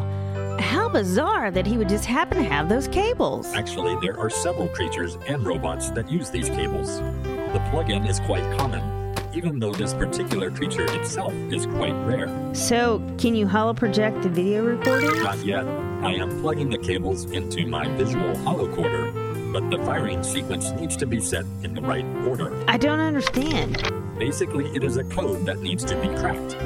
How 0.60 0.89
bizarre 0.89 1.52
that 1.52 1.65
he 1.65 1.78
would 1.78 1.88
just 1.88 2.06
happen 2.06 2.38
to 2.38 2.43
have 2.43 2.67
those 2.67 2.88
cables. 2.89 3.52
Actually, 3.54 3.95
there 4.06 4.19
are 4.19 4.30
several 4.30 4.67
creatures 4.67 5.17
and 5.28 5.45
robots 5.45 5.89
that 5.91 6.12
use 6.12 6.30
these 6.30 6.50
cables. 6.50 7.00
The 7.00 7.65
plug-in 7.72 8.06
is 8.06 8.19
quite 8.19 8.43
common, 8.58 9.15
even 9.34 9.60
though 9.60 9.72
this 9.72 9.93
particular 9.93 10.52
creature 10.52 10.86
itself 11.00 11.34
is 11.34 11.65
quite 11.65 11.93
rare. 12.06 12.28
So, 12.54 13.02
can 13.17 13.36
you 13.36 13.48
holo 13.48 13.74
project 13.74 14.22
the 14.22 14.30
video 14.30 14.65
recording? 14.65 15.24
Not 15.24 15.38
yet. 15.45 15.65
I 15.65 16.13
am 16.15 16.41
plugging 16.41 16.69
the 16.69 16.78
cables 16.78 17.24
into 17.32 17.65
my 17.65 17.88
visual 17.95 18.36
holocorder, 18.36 19.54
but 19.54 19.69
the 19.69 19.84
firing 19.86 20.22
sequence 20.24 20.72
needs 20.72 20.98
to 20.98 21.06
be 21.06 21.22
set 21.22 21.45
in 21.63 21.74
the 21.74 21.82
right 21.82 22.06
order. 22.28 22.54
I 22.67 22.78
don't 22.78 23.00
understand. 23.00 23.82
Basically, 24.19 24.67
it 24.76 24.84
is 24.84 24.98
a 24.98 25.06
code 25.06 25.45
that 25.45 25.60
needs 25.60 25.86
to 25.86 25.95
be 25.95 26.10
cracked. 26.10 26.58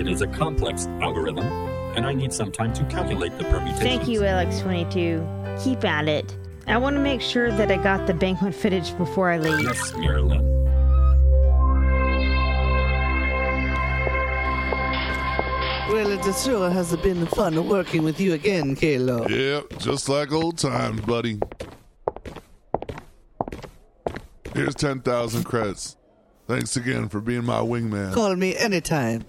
It 0.00 0.08
is 0.08 0.20
a 0.20 0.26
complex 0.26 0.86
algorithm, 1.00 1.46
and 1.96 2.06
I 2.06 2.12
need 2.12 2.32
some 2.32 2.52
time 2.52 2.72
to 2.74 2.84
calculate 2.84 3.36
the 3.38 3.44
permutations. 3.44 3.80
Thank 3.80 4.06
you, 4.06 4.20
LX22. 4.20 5.64
Keep 5.64 5.84
at 5.84 6.08
it. 6.08 6.36
I 6.66 6.76
want 6.76 6.96
to 6.96 7.02
make 7.02 7.20
sure 7.20 7.50
that 7.50 7.70
I 7.70 7.82
got 7.82 8.06
the 8.06 8.14
banquet 8.14 8.54
footage 8.54 8.96
before 8.98 9.30
I 9.30 9.38
leave. 9.38 9.62
Yes, 9.62 9.94
Mira 9.94 10.20
Lynn. 10.20 10.44
Well, 15.88 16.10
it 16.10 16.34
sure 16.34 16.68
has 16.68 16.94
been 16.96 17.26
fun 17.26 17.68
working 17.68 18.02
with 18.02 18.20
you 18.20 18.34
again, 18.34 18.76
Kalo. 18.76 19.26
Yep, 19.28 19.78
just 19.78 20.08
like 20.08 20.32
old 20.32 20.58
times, 20.58 21.00
buddy. 21.02 21.40
Here's 24.52 24.74
10,000 24.74 25.44
credits. 25.44 25.96
Thanks 26.46 26.76
again 26.76 27.08
for 27.08 27.20
being 27.20 27.44
my 27.44 27.60
wingman. 27.60 28.12
Call 28.12 28.34
me 28.36 28.56
anytime. 28.56 29.24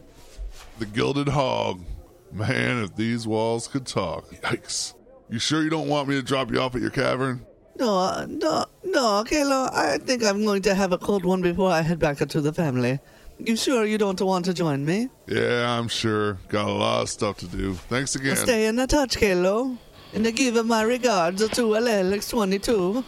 The 0.79 0.85
Gilded 0.85 1.29
Hog. 1.29 1.81
Man, 2.31 2.83
if 2.83 2.95
these 2.95 3.27
walls 3.27 3.67
could 3.67 3.85
talk. 3.85 4.29
Yikes. 4.41 4.93
You 5.29 5.39
sure 5.39 5.63
you 5.63 5.69
don't 5.69 5.87
want 5.87 6.07
me 6.07 6.15
to 6.15 6.21
drop 6.21 6.51
you 6.51 6.59
off 6.59 6.75
at 6.75 6.81
your 6.81 6.89
cavern? 6.89 7.45
No, 7.77 7.97
uh, 7.99 8.25
no, 8.27 8.65
no, 8.83 9.23
Kalo. 9.27 9.69
I 9.71 9.97
think 9.99 10.23
I'm 10.23 10.43
going 10.43 10.61
to 10.63 10.73
have 10.73 10.93
a 10.93 10.97
cold 10.97 11.25
one 11.25 11.41
before 11.41 11.69
I 11.69 11.81
head 11.81 11.99
back 11.99 12.17
to 12.17 12.41
the 12.41 12.53
family. 12.53 12.99
You 13.39 13.55
sure 13.55 13.85
you 13.85 13.97
don't 13.97 14.19
want 14.21 14.45
to 14.45 14.53
join 14.53 14.83
me? 14.83 15.09
Yeah, 15.27 15.77
I'm 15.77 15.87
sure. 15.87 16.39
Got 16.47 16.67
a 16.67 16.71
lot 16.71 17.01
of 17.03 17.09
stuff 17.09 17.37
to 17.37 17.47
do. 17.47 17.75
Thanks 17.75 18.15
again. 18.15 18.35
Stay 18.35 18.65
in 18.65 18.77
touch, 18.87 19.17
Kalo. 19.17 19.77
And 20.13 20.25
I 20.25 20.31
give 20.31 20.65
my 20.65 20.81
regards 20.81 21.47
to 21.47 21.61
LLX22. 21.61 23.03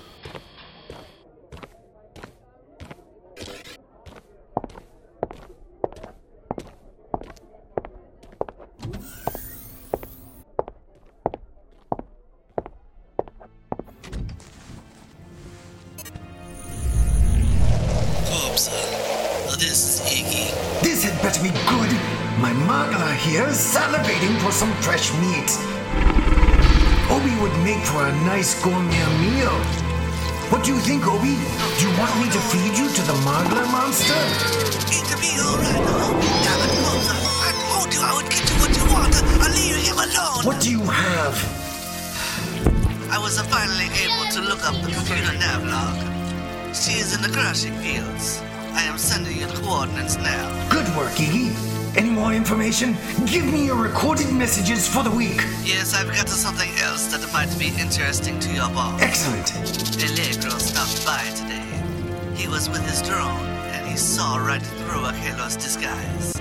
You 30.79 30.85
think, 30.85 31.07
Obi? 31.07 31.35
Do 31.35 31.81
you 31.83 31.91
want 31.99 32.15
me 32.21 32.27
to 32.31 32.39
feed 32.51 32.77
you 32.77 32.87
to 32.87 33.01
the 33.03 33.17
Magla 33.27 33.67
monster? 33.71 34.15
It'll 34.87 35.19
be 35.19 35.35
alright, 35.43 35.83
Obi. 36.07 36.27
Damn 36.45 36.61
it, 36.63 36.71
I 37.43 37.51
told 37.67 37.93
you 37.93 37.99
I 37.99 38.11
would 38.15 38.29
get 38.31 38.43
you 38.47 38.55
what 38.63 38.71
you 38.77 38.85
want. 38.87 39.13
I'll 39.43 39.51
leave 39.59 39.75
him 39.75 39.99
alone. 39.99 40.45
What 40.47 40.61
do 40.61 40.71
you 40.71 40.83
have? 40.83 41.35
I 43.11 43.19
was 43.19 43.39
finally 43.41 43.89
able 44.05 44.31
to 44.35 44.41
look 44.41 44.63
up 44.63 44.75
the 44.81 44.91
computer 44.91 45.33
nav 45.37 45.65
log. 45.67 46.75
She 46.75 46.93
is 46.93 47.13
in 47.15 47.21
the 47.23 47.29
crushing 47.29 47.75
fields. 47.83 48.41
I 48.71 48.83
am 48.83 48.97
sending 48.97 49.35
you 49.35 49.47
the 49.47 49.61
coordinates 49.61 50.15
now. 50.17 50.69
Good 50.69 50.87
work, 50.95 51.11
Iggy. 51.13 51.78
Any 51.97 52.11
more 52.11 52.33
information? 52.33 52.95
Give 53.25 53.45
me 53.45 53.65
your 53.65 53.75
recorded 53.75 54.31
messages 54.31 54.87
for 54.87 55.01
the 55.03 55.09
week. 55.09 55.41
Yes, 55.63 55.95
I've 55.95 56.07
got 56.13 56.29
something 56.29 56.69
else 56.83 57.07
that 57.11 57.21
might 57.33 57.49
be 57.57 57.69
interesting 57.81 58.39
to 58.39 58.49
your 58.53 58.69
boss. 58.69 59.01
Excellent. 59.01 59.49
Allegro 59.97 60.51
stopped 60.59 61.03
by 61.05 61.23
today. 61.33 61.65
He 62.35 62.47
was 62.47 62.69
with 62.69 62.87
his 62.87 63.01
drone, 63.01 63.41
and 63.73 63.87
he 63.87 63.97
saw 63.97 64.37
right 64.37 64.61
through 64.61 65.01
Akelo's 65.01 65.55
disguise. 65.55 66.39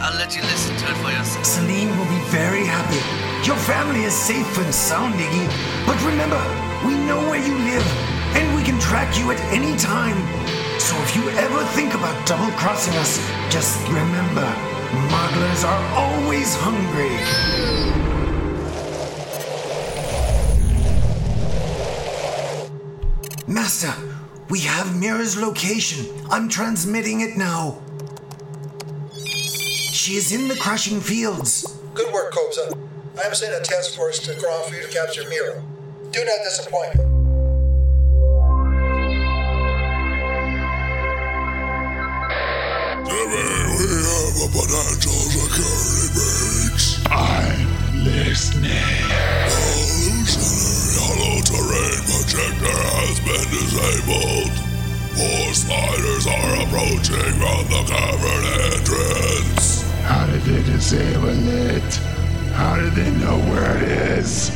I'll 0.00 0.16
let 0.16 0.34
you 0.34 0.42
listen 0.42 0.74
to 0.76 0.84
it 0.90 0.96
for 1.04 1.10
yourself. 1.10 1.44
Celine 1.44 1.88
will 1.98 2.08
be 2.08 2.22
very 2.32 2.64
happy. 2.64 3.00
Your 3.46 3.56
family 3.56 4.04
is 4.04 4.14
safe 4.14 4.58
and 4.58 4.74
sound, 4.74 5.14
Iggy. 5.14 5.46
But 5.86 6.02
remember, 6.04 6.40
we 6.86 6.94
know 7.06 7.20
where 7.28 7.40
you 7.44 7.54
live, 7.54 7.86
and 8.34 8.56
we 8.56 8.62
can 8.64 8.80
track 8.80 9.18
you 9.18 9.30
at 9.30 9.40
any 9.52 9.76
time. 9.76 10.16
So 10.80 10.96
if 11.02 11.16
you 11.16 11.28
ever 11.36 11.64
think 11.76 11.94
about 11.94 12.16
double 12.26 12.50
crossing 12.56 12.94
us, 12.96 13.18
just 13.50 13.86
remember, 13.88 14.46
Modelers 15.10 15.64
are 15.64 15.84
always 15.94 16.54
hungry. 16.56 17.16
Master, 23.48 23.92
we 24.48 24.60
have 24.60 24.96
Mira's 24.98 25.36
location. 25.36 26.06
I'm 26.30 26.48
transmitting 26.48 27.20
it 27.20 27.36
now. 27.36 27.80
She 29.92 30.14
is 30.14 30.32
in 30.32 30.48
the 30.48 30.56
crushing 30.56 31.00
fields. 31.00 31.78
Good 31.94 32.12
work, 32.12 32.32
Kobza. 32.32 32.78
I 33.18 33.26
am 33.26 33.34
sending 33.34 33.60
a 33.60 33.64
task 33.64 33.94
force 33.94 34.18
to 34.20 34.34
ground 34.38 34.64
for 34.66 34.74
you 34.76 34.82
to 34.82 34.88
capture 34.88 35.28
Mira. 35.28 35.62
Do 36.12 36.24
not 36.24 36.38
disappoint 36.44 36.94
me. 36.96 37.15
We 43.06 43.12
have 43.14 44.34
a 44.34 44.48
potential 44.50 45.14
security 45.30 46.10
breach. 46.10 46.98
I'm 47.06 48.02
listening. 48.02 49.06
Illusionary 49.46 50.98
hollow 50.98 51.38
terrain 51.46 52.02
projector 52.02 52.78
has 52.98 53.22
been 53.22 53.46
disabled. 53.54 54.50
Four 55.14 55.54
sliders 55.54 56.26
are 56.26 56.66
approaching 56.66 57.30
from 57.38 57.62
the 57.70 57.82
cavern 57.86 58.44
entrance. 58.74 59.86
How 60.02 60.26
did 60.26 60.42
they 60.42 60.62
disable 60.64 61.48
it? 61.48 61.90
How 62.54 62.74
did 62.74 62.92
they 62.94 63.10
know 63.22 63.38
where 63.38 63.76
it 63.76 64.18
is? 64.18 64.50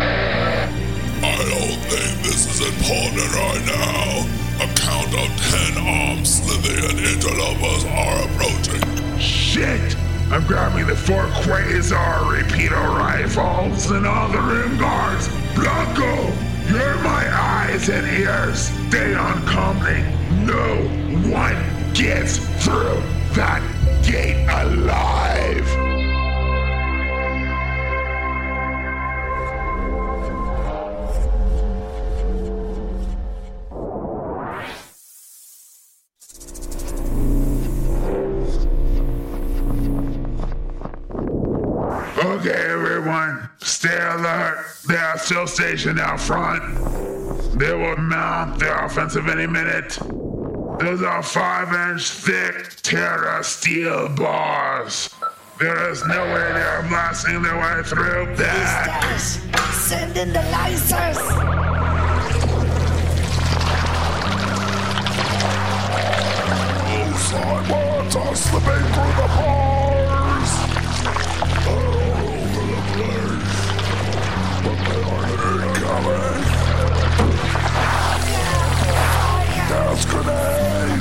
I 0.00 1.34
don't 1.50 1.82
think 1.90 2.22
this 2.22 2.46
is 2.46 2.60
important 2.68 3.34
right 3.34 3.64
now. 3.66 4.37
Count 5.10 5.38
ten 5.38 5.78
armed 5.78 6.26
Slythean 6.26 6.98
interlopers 7.14 7.84
are 7.86 8.24
approaching. 8.24 9.18
Shit! 9.18 9.96
I'm 10.30 10.46
grabbing 10.46 10.86
the 10.86 10.94
four 10.94 11.24
Quasar 11.42 12.30
repeater 12.30 12.74
rifles 12.74 13.90
and 13.90 14.06
all 14.06 14.28
the 14.28 14.38
room 14.38 14.76
guards. 14.78 15.28
Blanco, 15.54 16.30
you're 16.68 16.96
my 16.96 17.26
eyes 17.32 17.88
and 17.88 18.06
ears. 18.06 18.68
Stay 18.88 19.14
on 19.14 19.38
comlink. 19.46 20.04
No 20.46 20.76
one 21.30 21.56
gets 21.94 22.38
through 22.62 23.02
that 23.34 23.62
gate 24.02 24.46
alive. 24.48 25.87
Still 45.28 45.46
stationed 45.46 46.00
out 46.00 46.18
front. 46.18 46.62
They 47.58 47.74
will 47.74 47.98
mount 47.98 48.58
their 48.58 48.82
offensive 48.82 49.28
any 49.28 49.46
minute. 49.46 49.98
Those 50.80 51.02
are 51.02 51.22
five 51.22 51.70
inch 51.90 52.08
thick 52.08 52.70
Terra 52.80 53.44
steel 53.44 54.08
bars. 54.08 55.14
There 55.60 55.90
is 55.90 56.02
no 56.06 56.24
way 56.24 56.52
they 56.54 56.62
are 56.62 56.82
blasting 56.88 57.42
their 57.42 57.56
way 57.56 57.82
through 57.82 58.36
that. 58.36 59.10
Send 59.70 60.16
in 60.16 60.32
the 60.32 60.38
lasers! 60.38 61.18
Cyborgs 67.28 68.16
are 68.16 68.34
slipping 68.34 68.92
through 68.94 69.12
the 69.20 69.28
bars. 69.36 69.87
Incoming. 75.88 76.44
Gas 79.68 80.04
grenade! 80.06 81.00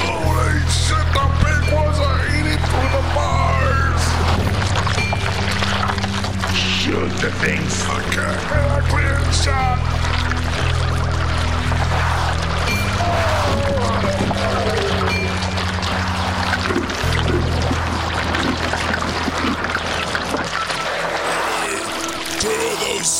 Holy 0.00 0.58
shit, 0.70 1.06
the 1.14 1.26
big 1.42 1.62
ones 1.72 1.98
are 1.98 2.20
eating 2.36 2.60
through 2.68 2.90
the 2.94 3.02
bars! 3.14 4.04
Shoot 6.54 7.12
the 7.20 7.30
things. 7.40 7.74
I 7.84 7.90
can't 8.10 8.40
get 8.48 8.66
a 8.78 8.82
clear 8.88 9.32
shot! 9.32 9.93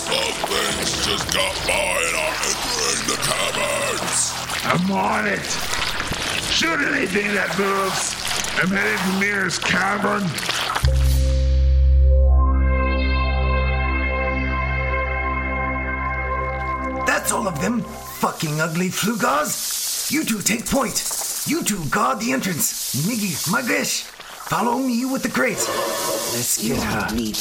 Of 0.05 0.11
those 0.11 0.39
things 0.51 1.07
just 1.07 1.33
got 1.33 1.55
by 1.67 1.73
and 1.73 2.17
are 2.17 2.37
entering 2.45 3.03
the 3.09 3.19
caverns. 3.25 4.33
I'm 4.65 4.91
on 4.93 5.27
it. 5.27 5.45
Shoot 6.53 6.81
anything 6.95 7.33
that 7.35 7.51
moves. 7.59 8.15
I'm 8.61 8.69
headed 8.69 8.99
to 9.01 9.19
Mira's 9.21 9.59
cavern. 9.59 10.23
That's 17.07 17.33
all 17.33 17.47
of 17.47 17.61
them. 17.61 17.83
Fucking 18.21 18.61
ugly 18.61 18.89
flugars. 18.89 20.11
You 20.11 20.25
two 20.25 20.41
take 20.41 20.67
point. 20.67 21.03
You 21.47 21.63
two 21.63 21.85
guard 21.87 22.21
the 22.21 22.33
entrance. 22.33 22.95
Miggy, 23.07 23.33
Magresh, 23.53 24.03
follow 24.03 24.79
me 24.79 25.05
with 25.05 25.23
the 25.23 25.29
crate. 25.29 25.57
Let's 26.35 26.63
You 26.63 26.75
get 26.75 26.83
her. 26.85 27.01
want 27.01 27.15
me 27.15 27.33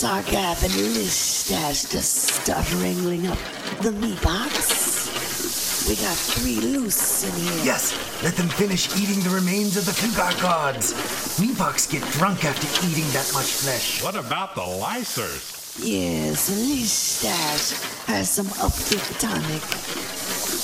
to 0.00 0.06
get 0.30 0.56
Sargath 0.56 0.64
and 0.64 0.72
Lishdash 0.96 1.90
to 1.90 2.00
start 2.00 2.74
wrangling 2.74 3.26
up 3.26 3.38
the 3.82 3.92
meat 3.92 4.20
box? 4.22 5.88
We 5.88 5.96
got 5.96 6.16
three 6.16 6.60
loose 6.60 7.24
in 7.24 7.34
here. 7.40 7.64
Yes, 7.64 7.92
let 8.22 8.34
them 8.36 8.48
finish 8.48 8.88
eating 9.00 9.22
the 9.22 9.30
remains 9.30 9.76
of 9.76 9.84
the 9.84 9.92
Flugar 9.92 10.40
gods. 10.40 10.94
Meepox 11.38 11.90
get 11.90 12.02
drunk 12.12 12.44
after 12.44 12.66
eating 12.86 13.04
that 13.12 13.30
much 13.34 13.50
flesh. 13.52 14.02
What 14.02 14.16
about 14.16 14.54
the 14.54 14.62
Lysers? 14.62 15.78
Yes, 15.84 16.50
Lishdash 16.50 18.06
has 18.06 18.30
some 18.30 18.46
uptick 18.46 19.04
tonic. 19.18 19.62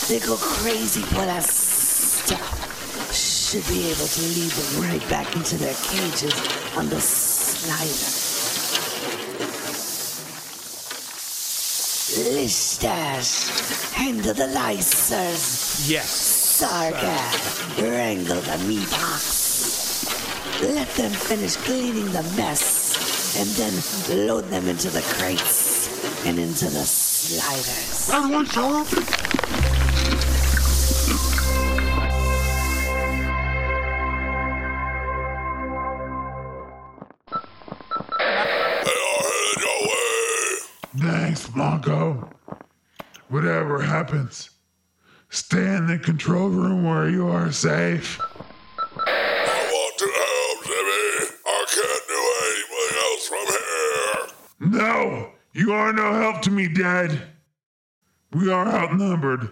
They 0.08 0.26
go 0.26 0.36
crazy 0.36 1.02
for 1.02 1.26
that 1.26 1.44
stuff. 1.44 2.64
Should 3.12 3.66
be 3.68 3.90
able 3.90 4.06
to 4.06 4.22
lead 4.22 4.50
them 4.50 4.90
right 4.90 5.10
back 5.10 5.36
into 5.36 5.56
their 5.56 5.74
cages 5.74 6.34
on 6.76 6.88
the 6.88 7.00
slider. 7.00 8.25
Lishdash, 12.26 13.92
handle 13.92 14.34
the 14.34 14.48
licers. 14.48 15.88
Yes. 15.88 16.60
Sarga, 16.60 17.16
wrangle 17.80 18.40
the 18.40 18.58
meatbox. 18.66 20.10
Let 20.74 20.88
them 20.96 21.12
finish 21.12 21.54
cleaning 21.56 22.10
the 22.12 22.22
mess, 22.36 23.36
and 23.38 23.48
then 23.50 24.26
load 24.26 24.44
them 24.50 24.66
into 24.66 24.90
the 24.90 25.02
crates 25.02 26.26
and 26.26 26.38
into 26.38 26.64
the 26.64 26.84
sliders. 26.84 28.10
Everyone 28.12 28.46
shut 28.46 28.72
up! 28.72 29.65
Blanco. 41.86 42.28
Whatever 43.28 43.80
happens, 43.80 44.50
stay 45.30 45.76
in 45.76 45.86
the 45.86 45.98
control 45.98 46.48
room 46.48 46.84
where 46.84 47.08
you 47.08 47.28
are 47.28 47.52
safe. 47.52 48.20
I 49.06 49.68
want 49.72 49.98
to 49.98 50.06
help, 50.06 50.64
Jimmy. 50.64 51.30
I 51.46 51.64
can't 51.74 52.06
do 52.08 52.20
anything 52.48 52.92
else 53.06 53.24
from 53.28 53.46
here. 53.54 54.80
No, 54.80 55.30
you 55.52 55.72
are 55.72 55.92
no 55.92 56.12
help 56.14 56.42
to 56.42 56.50
me, 56.50 56.68
Dad. 56.68 57.20
We 58.32 58.50
are 58.50 58.66
outnumbered. 58.66 59.50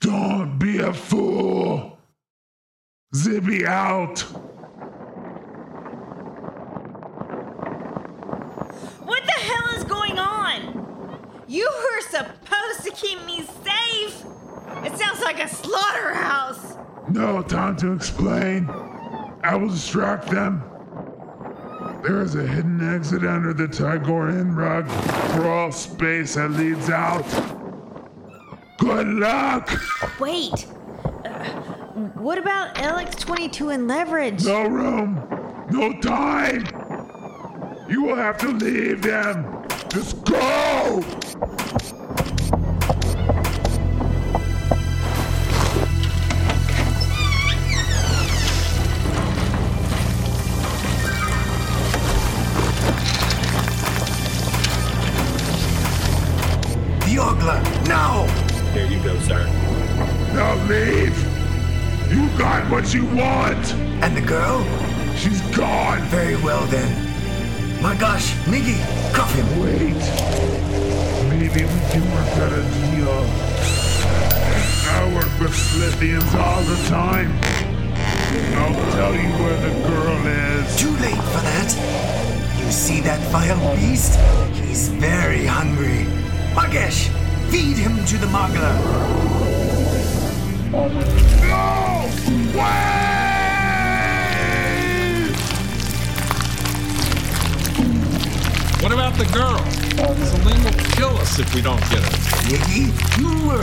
Don't 0.00 0.58
be 0.58 0.78
a 0.78 0.92
fool. 0.92 1.98
Zibby 3.14 3.64
out. 3.64 4.20
What 9.00 9.24
the 9.24 9.32
hell 9.32 9.68
is 9.76 9.84
going 9.84 10.18
on? 10.18 10.82
You 11.52 11.68
were 11.70 12.00
supposed 12.08 12.82
to 12.84 12.90
keep 12.92 13.22
me 13.26 13.42
safe. 13.42 14.24
It 14.86 14.96
sounds 14.96 15.20
like 15.20 15.38
a 15.38 15.46
slaughterhouse. 15.46 16.78
No 17.10 17.42
time 17.42 17.76
to 17.76 17.92
explain. 17.92 18.70
I 19.44 19.54
will 19.56 19.68
distract 19.68 20.30
them. 20.30 20.62
There 22.02 22.22
is 22.22 22.36
a 22.36 22.46
hidden 22.46 22.80
exit 22.94 23.22
under 23.24 23.52
the 23.52 23.66
Tigorian 23.66 24.56
rug 24.56 24.88
crawl 25.36 25.70
space 25.72 26.36
that 26.36 26.52
leads 26.52 26.88
out. 26.88 27.26
Good 28.78 29.08
luck! 29.08 29.70
Wait. 30.18 30.66
Uh, 31.04 31.44
what 32.14 32.38
about 32.38 32.76
LX22 32.76 33.74
and 33.74 33.86
leverage? 33.86 34.42
No 34.46 34.62
room! 34.68 35.66
No 35.70 35.92
time! 36.00 36.64
You 37.90 38.04
will 38.04 38.16
have 38.16 38.38
to 38.38 38.48
leave 38.48 39.02
them! 39.02 39.66
Just 39.90 40.24
go! 40.24 41.04
Thank 41.44 41.92
you. 41.92 42.01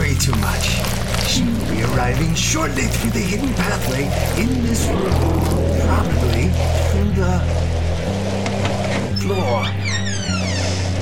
Worry 0.09 0.19
too 0.19 0.35
much. 0.39 0.65
She 1.27 1.43
will 1.43 1.69
be 1.69 1.83
arriving 1.83 2.33
shortly 2.33 2.83
through 2.83 3.11
the 3.11 3.19
hidden 3.19 3.53
pathway 3.53 4.03
in 4.41 4.63
this 4.63 4.87
room. 4.87 5.11
Probably 5.85 6.49
through 6.91 7.11
the 7.13 7.39
floor. 9.21 9.63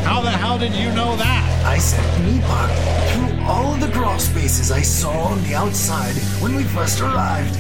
How 0.04 0.22
the 0.22 0.32
hell 0.32 0.58
did 0.58 0.74
you 0.74 0.92
know 0.92 1.16
that? 1.18 1.64
I 1.66 1.78
sent 1.78 2.06
Meepak 2.26 2.72
through 3.14 3.44
all 3.46 3.76
the 3.76 3.92
crawl 3.92 4.20
spaces 4.20 4.72
I 4.72 4.82
saw 4.82 5.12
on 5.12 5.44
the 5.44 5.56
outside 5.56 6.16
when 6.42 6.56
we 6.56 6.64
first 6.64 7.02
arrived. 7.02 7.56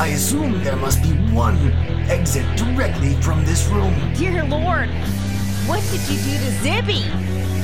I 0.00 0.08
assume 0.08 0.62
there 0.64 0.76
must 0.76 1.02
be 1.02 1.10
one 1.32 1.58
exit 2.08 2.44
directly 2.56 3.14
from 3.22 3.44
this 3.44 3.66
room. 3.68 3.94
Dear 4.14 4.44
Lord, 4.44 4.88
what 5.66 5.82
did 5.90 6.00
you 6.08 6.18
do 6.18 6.34
to 6.44 6.50
Zibby? 6.62 7.02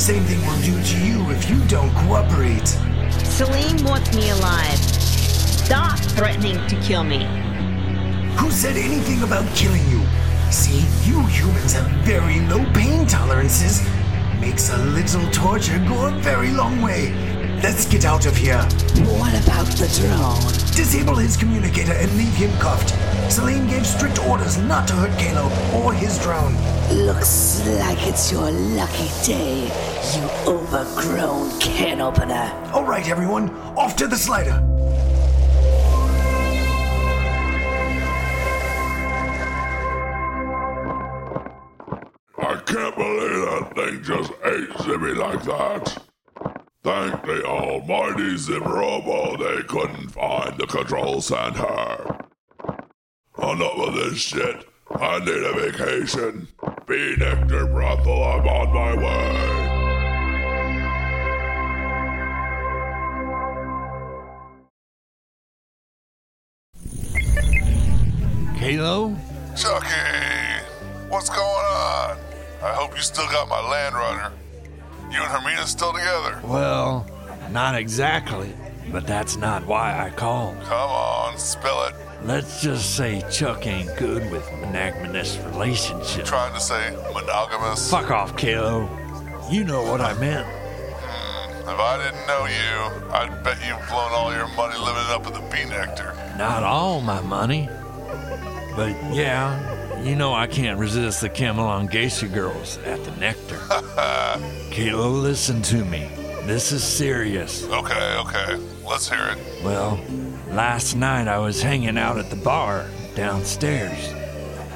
Same 0.01 0.23
thing 0.25 0.41
we'll 0.47 0.63
do 0.63 0.83
to 0.83 0.97
you 1.05 1.31
if 1.31 1.51
you 1.51 1.61
don't 1.67 1.93
cooperate. 2.07 2.90
Celine 3.25 3.85
wants 3.85 4.15
me 4.15 4.31
alive. 4.31 4.79
Stop 4.79 5.99
threatening 5.99 6.59
to 6.69 6.77
kill 6.81 7.05
me. 7.05 7.25
Who 8.37 8.51
said 8.51 8.77
anything 8.77 9.23
about 9.23 9.47
killing 9.55 9.87
you? 9.89 10.03
See, 10.51 10.81
you 11.09 11.25
humans 11.27 11.75
have 11.75 11.87
very 12.05 12.41
low 12.41 12.65
pain 12.73 13.07
tolerances. 13.07 13.87
Makes 14.41 14.71
a 14.71 14.79
little 14.79 15.29
torture 15.31 15.79
go 15.87 16.07
a 16.07 16.11
very 16.21 16.51
long 16.51 16.83
way. 16.83 17.13
Let's 17.63 17.87
get 17.87 18.05
out 18.05 18.27
of 18.27 18.37
here. 18.37 18.63
What 19.19 19.35
about 19.45 19.67
the 19.77 19.89
drone? 20.01 20.41
Disable 20.75 21.17
his 21.17 21.37
communicator 21.37 21.93
and 21.93 22.11
leave 22.17 22.35
him 22.35 22.51
cuffed. 22.59 22.95
Celine 23.31 23.69
gave 23.69 23.87
strict 23.87 24.19
orders 24.27 24.59
not 24.59 24.89
to 24.89 24.95
hurt 24.95 25.17
Kalo 25.17 25.45
or 25.81 25.93
his 25.93 26.19
drone. 26.19 26.53
Looks 26.91 27.65
like 27.79 28.05
it's 28.09 28.33
your 28.33 28.51
lucky 28.51 29.09
day, 29.25 29.71
you 30.17 30.53
overgrown 30.53 31.57
can 31.61 32.01
opener. 32.01 32.53
All 32.75 32.85
right, 32.85 33.09
everyone, 33.09 33.51
off 33.77 33.95
to 33.97 34.09
the 34.09 34.17
slider. 34.17 34.51
I 42.37 42.61
can't 42.67 42.97
believe 42.97 43.47
that 43.47 43.73
thing 43.77 44.03
just 44.03 44.33
ate 44.45 44.71
Zibby 44.81 45.17
like 45.17 45.45
that. 45.45 46.03
Thank 46.83 47.23
the 47.25 47.45
almighty 47.45 48.35
Zimrobo 48.35 49.39
they 49.39 49.63
couldn't 49.69 50.09
find 50.09 50.59
the 50.59 50.67
control 50.67 51.21
center. 51.21 52.20
Enough 53.43 53.79
of 53.79 53.95
this 53.95 54.19
shit. 54.19 54.67
I 54.91 55.19
need 55.21 55.29
a 55.29 55.53
vacation. 55.55 56.49
Bee 56.87 57.17
Nectar 57.19 57.67
Brothel, 57.67 58.23
I'm 58.23 58.47
on 58.47 58.75
my 58.75 58.95
way. 58.97 59.71
Kalo? 68.59 69.17
Chucky, 69.57 69.87
what's 71.09 71.31
going 71.31 71.41
on? 71.41 72.19
I 72.63 72.75
hope 72.75 72.95
you 72.95 73.01
still 73.03 73.27
got 73.29 73.49
my 73.49 73.61
Land 73.71 73.95
Runner. 73.95 74.33
You 75.11 75.23
and 75.23 75.29
Hermina 75.29 75.65
still 75.65 75.95
together? 75.95 76.41
Well, 76.45 77.07
not 77.51 77.75
exactly, 77.75 78.53
but 78.93 79.07
that's 79.07 79.37
not 79.37 79.67
why 79.67 79.99
I 79.99 80.11
called. 80.11 80.61
Come 80.65 80.91
on, 80.91 81.39
spill 81.39 81.85
it. 81.85 81.95
Let's 82.23 82.63
just 82.63 82.97
say 82.97 83.23
Chuck 83.31 83.67
ain't 83.67 83.97
good 83.97 84.31
with 84.31 84.51
monogamous 84.61 85.39
relationships. 85.39 86.29
Trying 86.29 86.53
to 86.53 86.61
say 86.61 86.91
monogamous? 87.15 87.91
Fuck 87.91 88.11
off, 88.11 88.37
Kalo. 88.37 88.89
You 89.51 89.65
know 89.65 89.83
what 89.83 90.01
I 90.01 90.13
meant. 90.21 90.47
Hmm, 90.47 91.69
if 91.69 91.79
I 91.79 91.97
didn't 92.05 92.27
know 92.27 92.45
you, 92.47 93.11
I'd 93.11 93.43
bet 93.43 93.57
you've 93.67 93.89
blown 93.89 94.13
all 94.13 94.33
your 94.35 94.49
money 94.49 94.79
living 94.79 95.03
up 95.09 95.27
at 95.27 95.33
the 95.33 95.41
Bee 95.51 95.69
Nectar. 95.69 96.15
Not 96.37 96.63
all 96.63 97.01
my 97.01 97.21
money. 97.23 97.69
But 98.77 98.91
yeah, 99.13 100.03
you 100.03 100.15
know 100.15 100.33
I 100.35 100.47
can't 100.47 100.79
resist 100.79 101.23
the 101.23 101.29
Camelon 101.31 101.91
Geisha 101.91 102.29
girls 102.29 102.79
at 102.85 103.03
the 103.05 103.11
Nectar. 103.13 103.59
Kalo, 104.71 105.09
listen 105.09 105.63
to 105.63 105.85
me. 105.85 106.09
This 106.45 106.71
is 106.71 106.85
serious. 106.85 107.65
Okay, 107.65 108.17
okay. 108.19 108.57
Let's 108.87 109.09
hear 109.09 109.27
it. 109.27 109.39
Well, 109.65 109.99
last 110.51 110.95
night 110.95 111.29
I 111.29 111.39
was 111.39 111.63
hanging 111.63 111.99
out 111.99 112.19
at 112.19 112.31
the 112.31 112.37
bar 112.37 112.87
downstairs, 113.15 114.13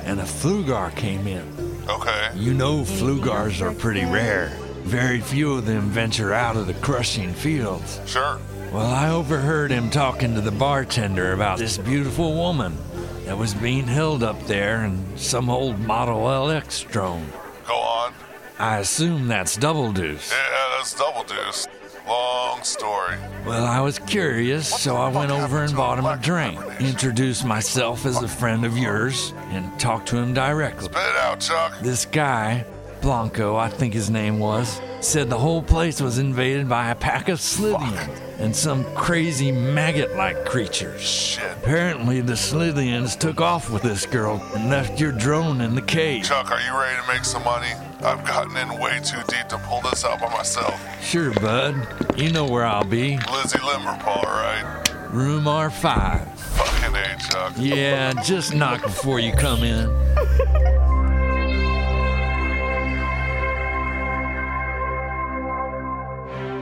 and 0.05 0.21
a 0.21 0.25
flugar 0.25 0.95
came 0.97 1.27
in. 1.27 1.47
Okay. 1.89 2.31
You 2.35 2.55
know 2.55 2.83
flugars 2.83 3.61
are 3.61 3.73
pretty 3.73 4.05
rare. 4.05 4.49
Very 4.83 5.21
few 5.21 5.55
of 5.55 5.67
them 5.67 5.89
venture 5.89 6.33
out 6.33 6.57
of 6.57 6.67
the 6.67 6.75
crushing 6.75 7.33
fields. 7.33 8.01
Sure. 8.07 8.39
Well, 8.73 8.87
I 8.87 9.11
overheard 9.11 9.71
him 9.71 9.89
talking 9.91 10.35
to 10.35 10.41
the 10.41 10.51
bartender 10.51 11.33
about 11.33 11.59
this 11.59 11.79
beautiful 11.79 12.35
woman. 12.35 12.77
that 13.25 13.39
was 13.39 13.55
being 13.55 13.87
held 13.87 14.23
up 14.23 14.39
there 14.47 14.85
in 14.85 15.03
some 15.17 15.49
old 15.49 15.79
Model 15.81 16.19
LX 16.19 16.91
drone. 16.91 17.27
Go 17.67 17.75
on. 17.75 18.13
I 18.59 18.79
assume 18.79 19.29
that's 19.29 19.57
Double 19.57 19.93
Deuce. 19.93 20.31
Yeah, 20.31 20.77
that's 20.77 20.95
double 20.95 21.25
deuce. 21.25 21.67
Long 22.07 22.63
story. 22.63 23.17
Well, 23.47 23.65
I 23.65 23.81
was 23.81 23.99
curious, 23.99 24.69
so 24.69 24.97
I 24.97 25.09
went 25.09 25.31
over 25.31 25.63
and 25.63 25.75
bought 25.75 25.99
him 25.99 26.05
a 26.05 26.17
drink, 26.17 26.61
introduced 26.81 27.45
myself 27.45 28.05
as 28.05 28.23
a 28.23 28.29
friend 28.29 28.65
of 28.65 28.77
yours, 28.77 29.33
and 29.49 29.79
talked 29.81 30.09
to 30.09 30.17
him 30.17 30.35
directly. 30.35 30.85
Spit 30.85 30.97
it 30.97 31.17
out, 31.17 31.41
Chuck. 31.41 31.81
This 31.81 32.05
guy, 32.05 32.65
Blanco, 33.01 33.57
I 33.57 33.69
think 33.69 33.95
his 33.95 34.11
name 34.11 34.39
was, 34.39 34.81
said 35.01 35.31
the 35.31 35.39
whole 35.39 35.63
place 35.63 36.01
was 36.01 36.19
invaded 36.19 36.69
by 36.69 36.91
a 36.91 36.95
pack 36.95 37.29
of 37.29 37.39
Slytheans 37.39 38.21
and 38.39 38.55
some 38.55 38.85
crazy 38.95 39.53
maggot 39.53 40.17
like 40.17 40.45
creatures. 40.45 41.01
Shit. 41.01 41.51
Apparently, 41.59 42.21
the 42.21 42.33
Slytheans 42.33 43.19
took 43.19 43.41
off 43.41 43.71
with 43.71 43.83
this 43.83 44.07
girl 44.07 44.43
and 44.55 44.71
left 44.71 45.01
your 45.01 45.13
drone 45.13 45.61
in 45.61 45.75
the 45.75 45.83
cave. 45.83 46.25
Chuck, 46.25 46.51
are 46.51 46.61
you 46.61 46.79
ready 46.79 47.01
to 47.01 47.07
make 47.07 47.25
some 47.25 47.45
money? 47.45 47.73
I've 48.05 48.23
gotten 48.27 48.55
in 48.59 48.79
way 48.79 49.01
too 49.03 49.17
deep 49.29 49.49
to 49.49 49.57
pull 49.59 49.81
this 49.81 50.05
out 50.05 50.21
by 50.21 50.29
myself. 50.29 50.79
Sure, 51.03 51.33
bud. 51.41 51.75
You 52.19 52.31
know 52.31 52.45
where 52.45 52.67
I'll 52.67 52.85
be. 52.85 53.17
Lizzie 53.33 53.59
Limberpaw, 53.59 54.25
right? 54.25 55.09
Room 55.11 55.45
R5. 55.45 56.29
Fucking 56.37 56.95
A, 56.97 57.17
Chuck. 57.19 57.55
Yeah, 57.57 58.13
just 58.23 58.55
knock 58.55 58.83
before 58.83 59.21
you 59.21 59.33
come 59.33 59.63
in. 59.65 59.89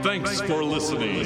Thanks 0.01 0.39
for 0.41 0.63
listening. 0.63 1.25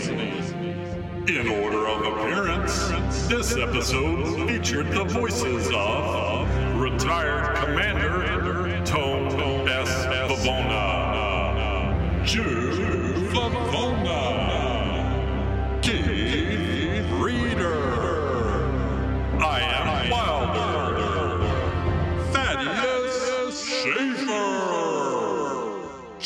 In 1.28 1.47
order 1.47 1.88
of 1.88 2.01
appearance, 2.01 2.88
this 3.28 3.55
episode 3.55 4.47
featured 4.47 4.88
the 4.91 5.03
voices 5.03 5.70
of 5.76 6.80
retired 6.80 7.55
Commander 7.57 8.24